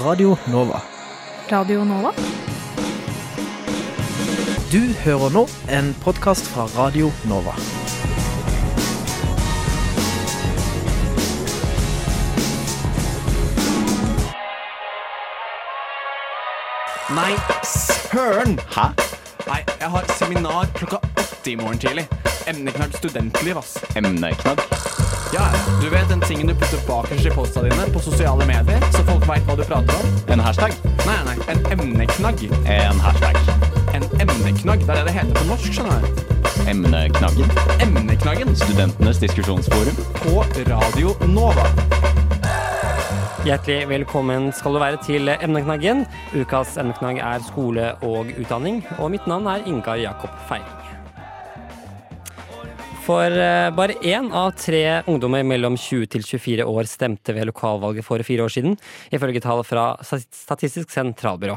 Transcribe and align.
Radio 0.00 0.36
Nova. 0.46 0.80
Radio 1.50 1.84
Nova? 1.84 2.12
Du 4.72 4.78
hører 5.04 5.32
nå 5.34 5.42
en 5.74 5.88
podkast 6.04 6.46
fra 6.52 6.68
Radio 6.76 7.10
Nova. 7.26 7.54
Nei, 17.18 17.34
søren! 17.64 18.58
Hæ? 18.76 18.86
Nei, 19.48 19.64
jeg 19.80 19.90
har 19.96 20.12
seminar 20.14 20.70
klokka 20.78 21.02
åtte 21.16 21.50
i 21.50 21.56
morgen 21.56 21.78
tidlig. 21.78 22.06
Emneknagg 22.46 22.94
studentliv, 22.94 23.58
ass. 23.58 23.74
Emneknagg? 23.96 24.62
Ja, 25.32 25.44
du 25.82 25.88
vet 25.90 26.08
den 26.08 26.20
tingen 26.20 26.46
du 26.46 26.54
putter 26.54 26.80
bakerst 26.86 27.26
i 27.26 27.30
posta 27.30 27.62
dine 27.62 27.84
på 27.92 28.00
sosiale 28.00 28.46
medier, 28.48 28.80
så 28.94 29.02
folk 29.04 29.26
veit 29.28 29.44
hva 29.44 29.56
du 29.58 29.64
prater 29.68 29.98
om? 30.00 30.14
En 30.32 30.40
hashtag? 30.40 30.72
Nei, 31.04 31.18
nei, 31.26 31.34
en 31.52 31.60
emneknagg. 31.74 32.46
En 32.64 33.02
hashtag. 33.04 33.36
En 33.92 34.06
emneknagg, 34.24 34.86
det 34.86 34.94
er 34.94 35.02
det 35.02 35.04
det 35.10 35.16
heter 35.18 35.36
på 35.36 35.44
norsk, 35.50 35.68
skjønner 35.76 36.06
du. 36.06 36.22
Emneknaggen? 36.68 37.52
Emneknaggen 37.84 38.56
Studentenes 38.56 39.20
diskusjonsforum? 39.20 40.00
på 40.22 40.42
Radio 40.70 41.12
Nova. 41.28 41.68
Hjertelig 43.44 43.84
velkommen 43.88 44.50
skal 44.52 44.74
du 44.76 44.80
være 44.82 45.04
til 45.04 45.28
Emneknaggen. 45.36 46.06
Ukas 46.36 46.76
emneknagg 46.80 47.20
er 47.20 47.44
skole 47.46 47.92
og 48.00 48.32
utdanning, 48.32 48.82
og 48.98 49.12
mitt 49.12 49.28
navn 49.28 49.48
er 49.52 49.64
Ingar 49.68 50.00
Jakob 50.00 50.32
Feiring. 50.48 50.77
For 53.08 53.32
eh, 53.32 53.70
bare 53.72 53.94
én 54.04 54.26
av 54.36 54.50
tre 54.60 54.82
ungdommer 55.08 55.40
mellom 55.46 55.78
20 55.80 56.10
til 56.12 56.24
24 56.28 56.64
år 56.68 56.88
stemte 56.90 57.32
ved 57.32 57.46
lokalvalget 57.48 58.04
for 58.04 58.20
fire 58.26 58.44
år 58.44 58.52
siden, 58.52 58.74
ifølge 59.08 59.40
tall 59.40 59.62
fra 59.64 59.86
Statistisk 60.04 60.92
sentralbyrå. 60.92 61.54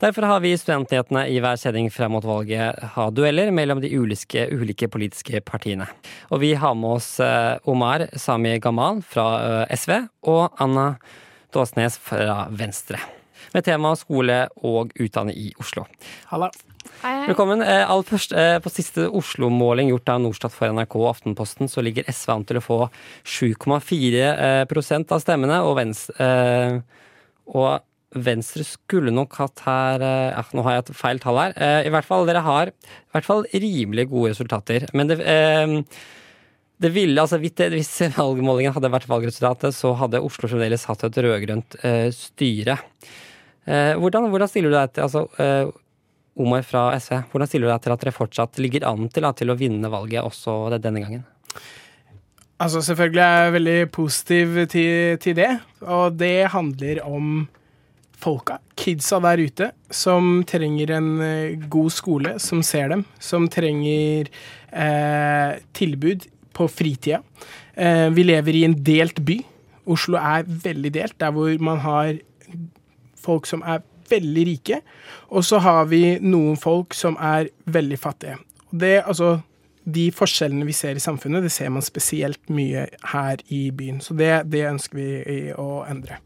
Derfor 0.00 0.24
har 0.24 0.40
vi 0.40 0.54
studentnyhetene 0.56 1.26
i 1.28 1.36
hver 1.44 1.60
sending 1.60 1.90
frem 1.92 2.14
mot 2.16 2.24
valget 2.24 2.80
ha 2.94 3.06
dueller 3.12 3.52
mellom 3.52 3.82
de 3.84 3.90
ulike, 3.92 4.46
ulike 4.48 4.88
politiske 4.88 5.42
partiene. 5.44 5.84
Og 6.32 6.40
vi 6.40 6.54
har 6.56 6.72
med 6.72 6.96
oss 6.96 7.10
eh, 7.20 7.58
Omar 7.68 8.06
Sami 8.16 8.54
Gamal 8.64 9.02
fra 9.04 9.26
eh, 9.66 9.76
SV 9.76 9.98
og 10.32 10.56
Anna 10.64 10.94
Dåsnes 11.52 12.00
fra 12.00 12.46
Venstre. 12.48 13.02
Med 13.52 13.68
tema 13.68 13.92
skole 14.00 14.46
og 14.64 14.96
utdanning 14.96 15.36
i 15.44 15.52
Oslo. 15.60 15.84
Hei, 17.02 17.12
hei. 17.12 17.26
Velkommen. 17.28 17.60
Eh, 17.62 17.90
Aller 17.90 18.06
først, 18.08 18.32
eh, 18.32 18.58
på 18.58 18.70
siste 18.72 19.08
Oslo-måling 19.12 19.90
gjort 19.90 20.08
av 20.08 20.20
Norstat 20.22 20.52
for 20.52 20.68
NRK 20.72 20.96
og 20.96 21.10
Aftenposten, 21.10 21.68
så 21.68 21.84
ligger 21.84 22.08
SV 22.08 22.32
an 22.32 22.44
til 22.44 22.56
å 22.56 22.64
få 22.64 22.78
7,4 23.24 24.22
eh, 24.32 25.04
av 25.12 25.20
stemmene, 25.20 25.60
og 25.62 25.76
Venstre, 25.76 26.82
og 27.46 27.80
Venstre 28.16 28.64
skulle 28.64 29.12
nok 29.12 29.34
hatt 29.36 29.60
her 29.66 30.00
ja, 30.00 30.44
Nå 30.54 30.62
har 30.64 30.72
jeg 30.72 30.84
et 30.86 30.96
feil 30.96 31.18
tall 31.20 31.36
her. 31.36 31.52
I 31.84 31.90
hvert 31.92 32.06
fall, 32.06 32.24
dere 32.24 32.40
har 32.40 32.70
i 32.72 33.12
hvert 33.12 33.26
fall 33.26 33.44
rimelig 33.52 34.08
gode 34.08 34.32
resultater. 34.32 34.88
Men 34.96 35.10
det, 35.10 35.18
det 36.78 36.92
ville, 36.92 37.20
altså 37.20 37.38
hvis 37.40 37.92
valgmålingen 38.16 38.74
hadde 38.76 38.92
vært 38.92 39.08
valgresultatet, 39.08 39.76
så 39.76 39.94
hadde 40.00 40.20
Oslo 40.24 40.48
fremdeles 40.48 40.84
hatt 40.88 41.04
et 41.04 41.20
rød-grønt 41.24 41.78
eh, 41.82 42.08
styre. 42.14 42.78
Eh, 43.66 43.94
hvordan, 43.98 44.28
hvordan 44.30 44.50
stiller 44.50 44.72
du 44.72 44.78
deg 44.78 44.92
til 44.94 45.06
altså, 45.06 45.26
eh, 45.42 45.70
Omar 46.36 46.66
fra 46.68 46.90
SV, 47.00 47.22
hvordan 47.32 47.48
stiller 47.48 47.68
du 47.68 47.72
deg 47.72 47.84
til 47.84 47.94
at 47.94 48.02
dere 48.04 48.12
fortsatt 48.12 48.60
ligger 48.60 48.84
an 48.90 49.08
til, 49.08 49.24
da, 49.24 49.32
til 49.36 49.52
å 49.52 49.56
vinne 49.56 49.88
valget 49.92 50.24
også 50.26 50.76
denne 50.76 51.00
gangen? 51.00 51.24
Altså, 52.60 52.80
selvfølgelig 52.84 53.20
er 53.20 53.42
jeg 53.44 53.54
veldig 53.54 53.80
positiv 53.92 54.58
til, 54.72 55.18
til 55.20 55.36
det. 55.36 55.50
Og 55.84 56.16
det 56.16 56.48
handler 56.52 57.02
om 57.04 57.46
folka, 58.16 58.58
kidsa 58.80 59.18
der 59.24 59.42
ute, 59.44 59.70
som 59.92 60.40
trenger 60.48 60.94
en 60.96 61.10
eh, 61.24 61.66
god 61.72 61.92
skole, 61.92 62.36
som 62.40 62.62
ser 62.64 62.88
dem. 62.94 63.04
Som 63.20 63.48
trenger 63.52 64.30
eh, 64.72 65.58
tilbud 65.76 66.24
på 66.56 66.68
fritida. 66.72 67.20
Eh, 67.76 68.08
vi 68.16 68.24
lever 68.24 68.56
i 68.56 68.64
en 68.68 68.78
delt 68.84 69.20
by. 69.24 69.42
Oslo 69.92 70.16
er 70.20 70.48
veldig 70.48 70.94
delt, 70.96 71.18
der 71.20 71.36
hvor 71.36 71.52
man 71.62 71.84
har 71.84 72.16
folk 73.20 73.48
som 73.48 73.62
er 73.68 73.84
veldig 74.10 74.46
rike, 74.48 74.80
og 75.28 75.44
så 75.46 75.60
har 75.64 75.86
vi 75.90 76.16
noen 76.22 76.58
folk 76.60 76.96
som 76.96 77.18
er 77.22 77.50
veldig 77.70 77.98
fattige. 78.00 78.38
Det, 78.70 78.98
altså, 79.04 79.36
de 79.86 80.08
forskjellene 80.14 80.66
vi 80.66 80.74
ser 80.76 80.98
i 80.98 81.02
samfunnet, 81.02 81.46
det 81.46 81.54
ser 81.54 81.70
man 81.74 81.84
spesielt 81.84 82.42
mye 82.52 82.88
her 83.12 83.42
i 83.54 83.68
byen. 83.70 84.02
Så 84.02 84.16
det, 84.18 84.32
det 84.50 84.66
ønsker 84.68 84.98
vi 84.98 85.08
å 85.54 85.84
endre. 85.86 86.20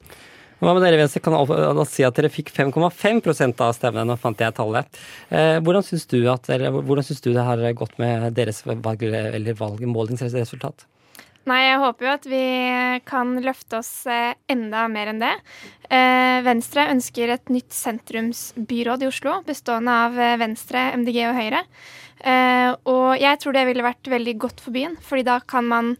Hva 0.60 0.74
med 0.76 0.84
dere 0.84 0.98
Venstre? 1.00 1.22
Kan 1.24 1.36
da 1.48 1.84
si 1.88 2.04
at 2.04 2.16
dere 2.18 2.28
fikk 2.32 2.50
5,5% 2.52 3.62
av 3.64 3.72
stemmene. 3.76 4.04
Nå 4.10 4.16
fant 4.20 4.40
jeg 4.44 4.52
tallet. 4.56 5.00
Eh, 5.32 5.56
hvordan 5.64 5.84
syns 5.86 6.04
du, 6.10 6.18
syns 6.28 7.24
du 7.24 7.30
det 7.32 7.44
har 7.46 7.64
gått 7.76 7.96
med 8.00 8.34
deres 8.36 8.60
valg, 8.68 9.06
eller 9.08 9.56
valgmålingsresultat? 9.56 10.84
Nei, 11.48 11.60
jeg 11.64 11.80
håper 11.80 12.04
jo 12.04 12.12
at 12.12 12.26
vi 12.28 12.42
kan 13.08 13.32
løfte 13.40 13.78
oss 13.80 13.90
eh, 14.10 14.36
enda 14.52 14.84
mer 14.92 15.08
enn 15.12 15.22
det. 15.22 15.32
Eh, 15.88 16.40
Venstre 16.44 16.84
ønsker 16.92 17.32
et 17.32 17.52
nytt 17.52 17.72
sentrumsbyråd 17.72 19.06
i 19.06 19.08
Oslo, 19.08 19.38
bestående 19.46 19.94
av 20.04 20.20
eh, 20.20 20.36
Venstre, 20.40 20.90
MDG 21.00 21.22
og 21.30 21.38
Høyre. 21.38 21.64
Og 22.20 23.14
jeg 23.16 23.38
tror 23.40 23.54
det 23.56 23.62
ville 23.64 23.84
vært 23.86 24.08
veldig 24.12 24.34
godt 24.42 24.58
for 24.60 24.76
byen, 24.76 24.98
fordi 25.00 25.22
da 25.24 25.38
kan 25.40 25.64
man 25.64 25.94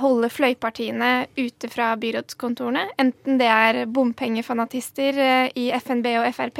holde 0.00 0.26
fløypartiene 0.32 1.28
ute 1.36 1.68
fra 1.70 1.92
byrådskontorene. 2.00 2.88
Enten 2.98 3.38
det 3.38 3.46
er 3.46 3.78
bompengefanatister 3.86 5.20
i 5.54 5.68
FNB 5.76 6.08
og 6.24 6.26
Frp, 6.34 6.58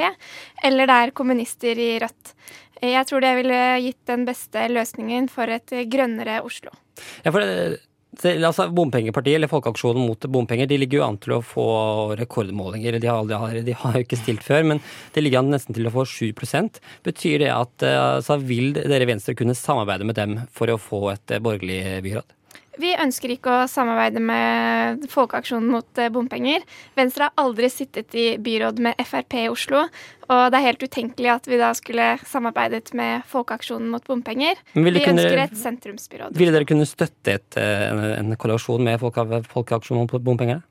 eller 0.68 0.86
det 0.86 0.98
er 1.00 1.14
kommunister 1.16 1.80
i 1.80 1.96
Rødt. 2.04 2.36
Jeg 2.82 3.06
tror 3.06 3.22
det 3.22 3.36
ville 3.38 3.62
gitt 3.84 4.02
den 4.10 4.26
beste 4.26 4.66
løsningen 4.72 5.28
for 5.30 5.50
et 5.54 5.70
grønnere 5.90 6.40
Oslo. 6.42 6.74
Ja, 7.22 7.30
for 7.30 7.46
altså 8.20 8.68
Bompengepartiet, 8.68 9.36
eller 9.36 9.48
Folkeaksjonen 9.48 10.06
mot 10.06 10.26
bompenger, 10.28 10.66
de 10.66 10.76
ligger 10.76 10.98
jo 10.98 11.06
an 11.06 11.16
til 11.22 11.36
å 11.38 11.42
få 11.42 11.66
rekordmålinger. 12.18 12.98
De 13.00 13.08
har, 13.08 13.22
aldri, 13.22 13.62
de 13.64 13.72
har 13.72 13.96
jo 13.96 14.04
ikke 14.04 14.20
stilt 14.20 14.44
før, 14.44 14.66
men 14.68 14.82
det 15.14 15.22
ligger 15.22 15.40
an 15.40 15.52
nesten 15.54 15.74
til 15.74 15.88
å 15.88 15.94
få 15.94 16.04
7% 16.04 16.80
Betyr 17.06 17.38
det 17.40 17.50
at 17.54 17.86
eh, 17.86 17.98
altså, 18.18 18.36
vil 18.36 18.74
dere 18.76 19.08
Venstre 19.08 19.34
kunne 19.38 19.56
samarbeide 19.56 20.04
med 20.04 20.18
dem 20.18 20.38
for 20.52 20.70
å 20.72 20.80
få 20.80 21.06
et 21.14 21.32
eh, 21.32 21.42
borgerlig 21.42 22.02
byråd? 22.04 22.36
Vi 22.80 22.94
ønsker 22.96 23.34
ikke 23.34 23.52
å 23.52 23.64
samarbeide 23.68 24.20
med 24.24 25.02
Folkeaksjonen 25.12 25.68
mot 25.74 26.00
eh, 26.00 26.08
bompenger. 26.12 26.62
Venstre 26.96 27.28
har 27.28 27.34
aldri 27.44 27.68
sittet 27.68 28.14
i 28.16 28.38
byråd 28.40 28.80
med 28.80 28.96
Frp 29.04 29.36
i 29.42 29.48
Oslo, 29.52 29.82
og 30.32 30.42
det 30.54 30.56
er 30.58 30.66
helt 30.70 30.86
utenkelig 30.86 31.28
at 31.34 31.48
vi 31.50 31.58
da 31.60 31.68
skulle 31.76 32.14
samarbeidet 32.24 32.94
med 32.96 33.26
Folkeaksjonen 33.28 33.92
mot 33.92 34.06
bompenger. 34.08 34.56
Vi 34.72 34.88
kunne- 34.88 35.20
ønsker 35.20 35.42
et 35.44 35.56
sentrumsbyråd. 35.60 36.32
Ville 36.40 36.54
dere 36.56 36.64
kunne 36.68 36.88
støtte 36.88 37.36
et, 37.36 37.56
eh, 37.60 37.90
en, 37.90 38.32
en 38.32 38.36
koalisjon 38.40 38.82
med 38.88 39.00
folka, 39.04 39.26
Folkeaksjonen 39.52 40.06
mot 40.08 40.24
bompenger? 40.24 40.62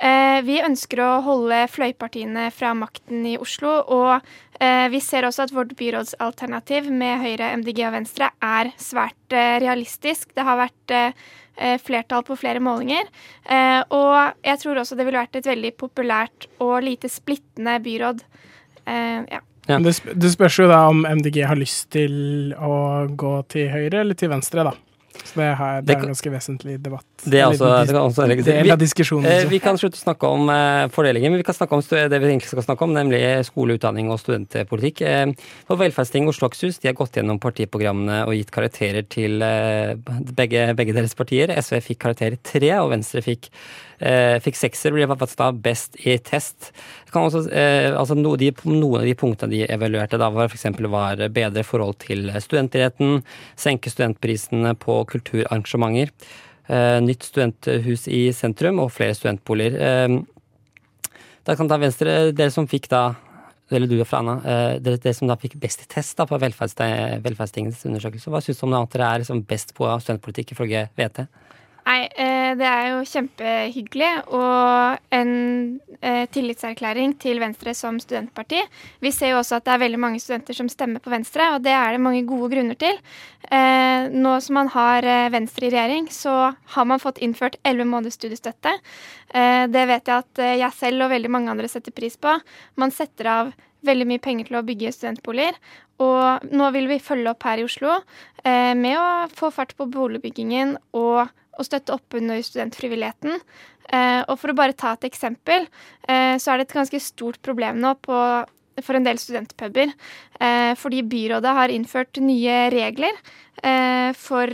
Eh, 0.00 0.40
vi 0.42 0.58
ønsker 0.64 1.00
å 1.04 1.10
holde 1.24 1.60
fløypartiene 1.70 2.48
fra 2.54 2.72
makten 2.74 3.26
i 3.30 3.36
Oslo, 3.38 3.76
og 3.94 4.16
eh, 4.58 4.88
vi 4.90 5.00
ser 5.04 5.28
også 5.28 5.46
at 5.46 5.54
vårt 5.54 5.76
byrådsalternativ 5.78 6.90
med 6.90 7.22
Høyre, 7.22 7.52
MDG 7.60 7.84
og 7.86 7.94
Venstre 8.00 8.32
er 8.42 8.72
svært 8.80 9.36
eh, 9.36 9.60
realistisk. 9.62 10.34
Det 10.34 10.46
har 10.46 10.60
vært 10.66 10.98
flertall 11.54 12.24
på 12.26 12.34
flere 12.34 12.58
målinger, 12.58 13.06
eh, 13.46 13.78
og 13.94 14.40
jeg 14.42 14.58
tror 14.58 14.80
også 14.80 14.96
det 14.98 15.04
ville 15.06 15.20
vært 15.20 15.36
et 15.38 15.46
veldig 15.46 15.70
populært 15.78 16.48
og 16.58 16.80
lite 16.82 17.06
splittende 17.06 17.76
byråd. 17.84 18.24
Eh, 18.90 19.20
ja. 19.30 19.38
Ja. 19.68 19.78
Det 19.78 20.30
spørs 20.34 20.58
jo 20.58 20.66
da 20.68 20.82
om 20.90 21.06
MDG 21.08 21.44
har 21.48 21.56
lyst 21.56 21.92
til 21.94 22.52
å 22.58 23.06
gå 23.08 23.36
til 23.54 23.70
høyre 23.72 24.02
eller 24.02 24.18
til 24.18 24.32
venstre, 24.34 24.66
da. 24.66 24.74
Så 25.24 25.40
det, 25.40 25.50
her, 25.56 25.80
det 25.80 25.86
Det 25.86 25.94
er 25.94 26.02
en 26.02 26.12
ganske 26.12 26.30
vesentlig 26.34 26.74
debatt. 26.84 27.06
Det 27.24 27.40
er 27.40 27.46
også, 27.48 27.68
det 27.88 27.94
kan 27.94 28.02
også 28.02 28.26
legges 28.28 28.48
av 28.74 28.80
diskusjonen. 28.80 29.28
Eh. 29.30 29.46
Vi 29.48 29.60
kan 29.64 29.78
slutte 29.80 29.96
å 29.96 30.02
snakke 30.02 30.28
om 30.28 30.50
eh, 30.52 30.84
fordelinger, 30.92 31.32
men 31.32 31.40
vi 31.40 31.46
kan 31.46 31.56
snakke 31.56 31.78
om 31.78 31.84
det 31.84 32.18
vi 32.20 32.28
egentlig 32.28 32.50
skal 32.50 32.66
snakke 32.66 32.84
om, 32.84 32.92
nemlig 32.96 33.22
skole, 33.48 33.78
utdanning 33.78 34.10
og 34.12 34.20
studentpolitikk. 34.20 35.00
Eh, 35.08 35.32
på 35.68 35.78
Velferdsting 35.80 36.28
Oslo 36.28 36.50
Akershus 36.50 36.82
de 36.82 36.90
har 36.90 36.98
gått 36.98 37.16
gjennom 37.16 37.40
partiprogrammene 37.40 38.20
og 38.28 38.36
gitt 38.36 38.52
karakterer 38.54 39.08
til 39.08 39.40
eh, 39.44 39.94
begge, 40.36 40.68
begge 40.76 40.96
deres 40.96 41.16
partier. 41.16 41.54
SV 41.56 41.80
fikk 41.88 42.02
karakter 42.04 42.36
tre, 42.44 42.74
og 42.82 42.92
Venstre 42.92 43.24
fikk, 43.24 43.48
fikk 44.44 44.58
sekser. 44.58 45.00
Faktisk 45.14 45.40
da 45.40 45.48
best 45.64 45.96
i 46.04 46.18
test. 46.20 46.72
Kan 47.14 47.28
også, 47.28 47.46
altså 47.94 48.16
no, 48.18 48.34
de, 48.36 48.50
noen 48.66 49.00
av 49.00 49.06
de 49.06 49.14
punktene 49.16 49.52
de 49.52 49.60
evaluerte 49.70 50.18
da 50.18 50.28
var 50.34 50.50
f.eks. 50.50 50.66
bedre 51.32 51.62
forhold 51.64 52.00
til 52.02 52.26
studentidretten, 52.42 53.22
senke 53.56 53.92
studentprisene 53.92 54.74
på 54.82 54.98
kulturarrangementer. 55.14 56.12
Eh, 56.66 57.00
nytt 57.04 57.26
studenthus 57.26 58.06
i 58.08 58.26
sentrum 58.32 58.80
og 58.80 58.92
flere 58.94 59.16
studentboliger. 59.16 59.76
Eh, 59.76 61.14
da 61.44 61.56
kan 61.56 61.68
ta 61.68 61.76
Venstre, 61.76 62.32
dere 62.32 62.50
som 62.50 62.68
fikk 62.68 62.88
da 62.92 63.04
eller 63.72 63.88
du 63.88 63.96
og 63.98 64.06
Frana, 64.06 64.36
eh, 64.44 64.78
dere, 64.78 65.00
dere 65.00 65.16
som 65.16 65.28
da 65.28 65.36
fikk 65.40 65.56
best 65.60 65.86
test 65.88 66.16
da 66.16 66.26
på 66.28 66.38
velferds, 66.38 66.76
velferdstingens 67.24 67.84
undersøkelse. 67.88 68.30
Hva 68.30 68.42
syns 68.44 68.60
du 68.60 68.66
om 68.66 68.76
at 68.76 68.92
dere 68.92 69.08
er 69.08 69.22
liksom 69.22 69.40
best 69.48 69.74
på 69.74 69.88
studentpolitikk 70.00 70.52
ifølge 70.52 70.88
VT? 70.96 71.26
Nei, 71.84 72.06
eh, 72.16 72.54
det 72.56 72.64
er 72.64 72.86
jo 72.94 73.00
kjempehyggelig 73.04 74.10
og 74.32 75.02
en 75.12 75.32
eh, 76.00 76.22
tillitserklæring 76.32 77.12
til 77.20 77.42
Venstre 77.42 77.74
som 77.76 77.98
studentparti. 78.00 78.62
Vi 79.04 79.12
ser 79.12 79.34
jo 79.34 79.40
også 79.42 79.58
at 79.58 79.66
det 79.66 79.74
er 79.74 79.82
veldig 79.82 80.00
mange 80.00 80.22
studenter 80.22 80.56
som 80.56 80.70
stemmer 80.72 81.04
på 81.04 81.12
Venstre, 81.12 81.50
og 81.52 81.66
det 81.66 81.74
er 81.76 81.92
det 81.92 82.00
mange 82.00 82.22
gode 82.28 82.48
grunner 82.54 82.80
til. 82.80 82.96
Eh, 83.52 84.08
nå 84.16 84.32
som 84.40 84.56
man 84.62 84.72
har 84.72 85.04
Venstre 85.34 85.68
i 85.68 85.74
regjering, 85.74 86.08
så 86.08 86.54
har 86.72 86.88
man 86.88 87.04
fått 87.04 87.20
innført 87.20 87.60
11 87.60 87.90
måneders 87.90 88.16
studiestøtte. 88.16 88.72
Det 89.34 89.84
vet 89.90 90.08
jeg 90.08 90.22
at 90.22 90.40
jeg 90.60 90.76
selv 90.76 91.04
og 91.04 91.10
veldig 91.10 91.30
mange 91.32 91.50
andre 91.50 91.68
setter 91.68 91.92
pris 91.92 92.14
på. 92.16 92.32
Man 92.78 92.92
setter 92.94 93.28
av 93.28 93.54
veldig 93.84 94.06
mye 94.08 94.22
penger 94.22 94.48
til 94.48 94.60
å 94.60 94.64
bygge 94.64 94.92
studentboliger. 94.94 95.58
Og 96.04 96.46
nå 96.54 96.68
vil 96.74 96.86
vi 96.90 97.02
følge 97.02 97.32
opp 97.34 97.44
her 97.44 97.60
i 97.60 97.66
Oslo 97.66 97.96
med 98.44 98.94
å 98.94 99.08
få 99.34 99.50
fart 99.54 99.74
på 99.78 99.88
boligbyggingen 99.90 100.76
og 100.94 101.34
å 101.58 101.66
støtte 101.66 101.94
opp 101.94 102.16
under 102.18 102.42
studentfrivilligheten. 102.42 103.40
Eh, 103.92 104.20
og 104.28 104.38
for 104.40 104.52
å 104.52 104.56
bare 104.56 104.76
ta 104.76 104.94
et 104.94 105.08
eksempel, 105.08 105.66
eh, 106.08 106.36
så 106.40 106.52
er 106.52 106.60
det 106.60 106.68
et 106.68 106.78
ganske 106.78 107.00
stort 107.02 107.40
problem 107.44 107.80
nå 107.82 107.94
på, 108.04 108.18
for 108.82 108.96
en 108.96 109.06
del 109.06 109.20
studentpuber. 109.20 109.92
Eh, 110.40 110.72
fordi 110.80 111.02
byrådet 111.02 111.58
har 111.58 111.74
innført 111.74 112.22
nye 112.22 112.68
regler 112.74 113.20
for 114.18 114.50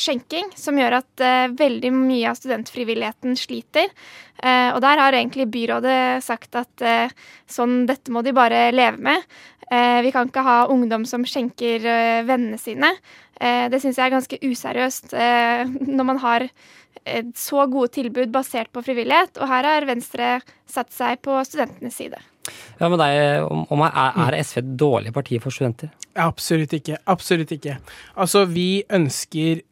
skjenking, 0.00 0.46
som 0.56 0.78
gjør 0.78 0.94
at 0.96 1.22
veldig 1.58 1.90
mye 1.92 2.30
av 2.30 2.38
studentfrivilligheten 2.38 3.34
sliter. 3.36 3.90
Og 4.40 4.78
der 4.80 5.02
har 5.02 5.12
egentlig 5.12 5.44
byrådet 5.52 6.22
sagt 6.24 6.56
at 6.56 6.84
sånn, 7.44 7.82
dette 7.90 8.14
må 8.14 8.22
de 8.24 8.32
bare 8.32 8.70
leve 8.72 8.96
med. 8.96 9.26
Eh, 9.72 10.00
vi 10.04 10.12
kan 10.12 10.28
ikke 10.28 10.44
ha 10.44 10.58
ungdom 10.72 11.06
som 11.08 11.24
skjenker 11.28 11.84
eh, 11.88 12.22
vennene 12.28 12.58
sine. 12.60 12.90
Eh, 13.40 13.66
det 13.72 13.80
syns 13.82 13.98
jeg 13.98 14.08
er 14.08 14.16
ganske 14.16 14.40
useriøst 14.44 15.14
når 15.96 16.08
man 16.08 16.22
har 16.24 16.48
så 17.36 17.66
gode 17.68 17.90
tilbud 17.92 18.30
basert 18.32 18.70
på 18.72 18.80
frivillighet. 18.84 19.36
Og 19.42 19.50
her 19.50 19.66
har 19.68 19.84
Venstre 19.88 20.38
satt 20.70 20.94
seg 20.94 21.18
på 21.24 21.36
studentenes 21.44 21.98
side. 21.98 22.20
Ja, 22.78 22.88
men 22.88 22.96
deg, 23.00 23.44
om, 23.44 23.64
om 23.72 23.82
er, 23.84 24.16
er 24.24 24.36
SV 24.40 24.60
et 24.62 24.70
dårlig 24.80 25.12
parti 25.16 25.40
for 25.42 25.52
studenter? 25.52 25.90
Absolutt 26.20 26.72
ikke. 26.78 27.00
Absolutt 27.10 27.52
ikke. 27.56 27.76
Altså, 28.20 28.44
vi 28.48 28.84
ønsker 28.88 29.64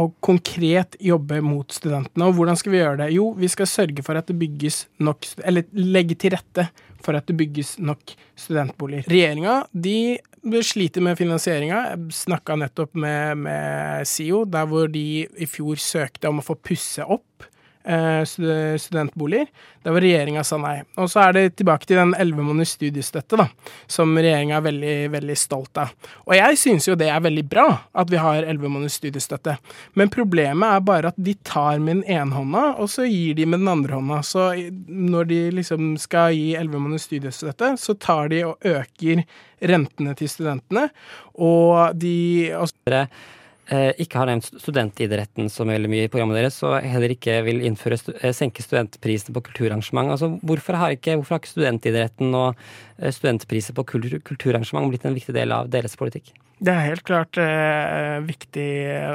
å 0.00 0.08
konkret 0.24 0.96
jobbe 1.02 1.40
mot 1.44 1.72
studentene. 1.72 2.28
Og 2.28 2.36
hvordan 2.38 2.58
skal 2.58 2.74
vi 2.74 2.80
gjøre 2.80 3.00
det? 3.02 3.08
Jo, 3.14 3.30
vi 3.38 3.50
skal 3.52 3.70
sørge 3.70 4.04
for 4.04 4.18
at 4.18 4.28
det 4.28 4.38
bygges 4.40 4.86
nok 5.04 5.28
Eller 5.44 5.68
legge 5.76 6.16
til 6.18 6.34
rette 6.34 6.68
for 7.04 7.18
at 7.18 7.28
det 7.28 7.36
bygges 7.38 7.76
nok 7.78 8.14
studentboliger. 8.38 9.08
Regjeringa 9.10 9.60
de 9.72 10.18
sliter 10.64 11.04
med 11.04 11.18
finansieringa. 11.18 11.82
Snakka 12.14 12.56
nettopp 12.56 12.94
med, 12.94 13.38
med 13.44 14.08
SIO, 14.08 14.44
der 14.48 14.68
hvor 14.70 14.90
de 14.92 15.26
i 15.26 15.48
fjor 15.50 15.80
søkte 15.82 16.30
om 16.30 16.40
å 16.40 16.46
få 16.46 16.58
pusse 16.62 17.04
opp 17.04 17.48
studentboliger. 17.88 19.48
Der 19.84 19.94
hvor 19.94 20.02
regjeringa 20.04 20.42
sa 20.44 20.58
nei. 20.60 20.82
Og 21.00 21.06
så 21.08 21.22
er 21.22 21.36
det 21.36 21.44
tilbake 21.56 21.86
til 21.88 21.96
den 21.96 22.10
elleve 22.18 22.44
måneders 22.44 22.74
studiestøtte, 22.76 23.38
da, 23.40 23.46
som 23.88 24.10
regjeringa 24.18 24.58
er 24.58 24.64
veldig, 24.66 24.96
veldig 25.14 25.36
stolt 25.38 25.80
av. 25.80 25.94
Og 26.26 26.34
jeg 26.36 26.58
syns 26.60 26.88
jo 26.90 26.96
det 26.98 27.08
er 27.08 27.22
veldig 27.24 27.44
bra 27.48 27.66
at 27.96 28.12
vi 28.12 28.20
har 28.20 28.42
elleve 28.42 28.68
måneders 28.68 28.98
studiestøtte. 29.00 29.56
Men 29.96 30.12
problemet 30.12 30.68
er 30.68 30.84
bare 30.84 31.12
at 31.14 31.22
de 31.28 31.36
tar 31.46 31.80
med 31.80 32.02
den 32.02 32.18
ene 32.18 32.36
hånda, 32.36 32.64
og 32.82 32.90
så 32.92 33.06
gir 33.08 33.38
de 33.38 33.46
med 33.48 33.62
den 33.62 33.72
andre 33.72 33.96
hånda. 33.96 34.20
Så 34.26 34.50
når 34.88 35.30
de 35.32 35.40
liksom 35.60 35.94
skal 36.02 36.36
gi 36.36 36.52
elleve 36.58 36.82
måneders 36.82 37.08
studiestøtte, 37.08 37.72
så 37.80 37.96
tar 37.96 38.28
de 38.34 38.44
og 38.50 38.68
øker 38.68 39.24
rentene 39.64 40.14
til 40.18 40.30
studentene, 40.30 40.88
og 41.34 41.96
de 41.98 42.52
og 42.58 42.70
Dere 42.86 43.06
eh, 43.06 43.26
ikke 43.68 44.16
har 44.16 44.30
nevnt 44.30 44.46
studentidretten 44.62 45.50
så 45.52 45.66
veldig 45.68 45.90
mye 45.92 46.06
i 46.06 46.10
programmet 46.12 46.38
deres, 46.38 46.56
og 46.64 46.78
heller 46.80 47.12
ikke 47.12 47.34
vil 47.44 47.60
innføre 47.68 47.98
eh, 48.16 48.32
senke 48.36 48.64
studentprisene 48.64 49.34
på 49.36 49.42
kulturarrangement. 49.50 50.14
Altså, 50.14 50.30
hvorfor, 50.40 50.78
har 50.80 50.96
ikke, 50.96 51.18
hvorfor 51.18 51.36
har 51.36 51.42
ikke 51.42 51.52
studentidretten 51.52 52.32
og 52.32 52.56
eh, 52.96 53.12
studentpriser 53.12 53.76
på 53.76 53.84
kultur, 53.92 54.16
kulturarrangement 54.24 54.88
blitt 54.88 55.04
en 55.04 55.18
viktig 55.18 55.36
del 55.36 55.52
av 55.52 55.68
deres 55.72 55.98
politikk? 56.00 56.32
Det 56.58 56.72
er 56.72 56.88
helt 56.88 57.04
klart 57.06 57.38
eh, 57.38 58.18
viktig, 58.26 58.70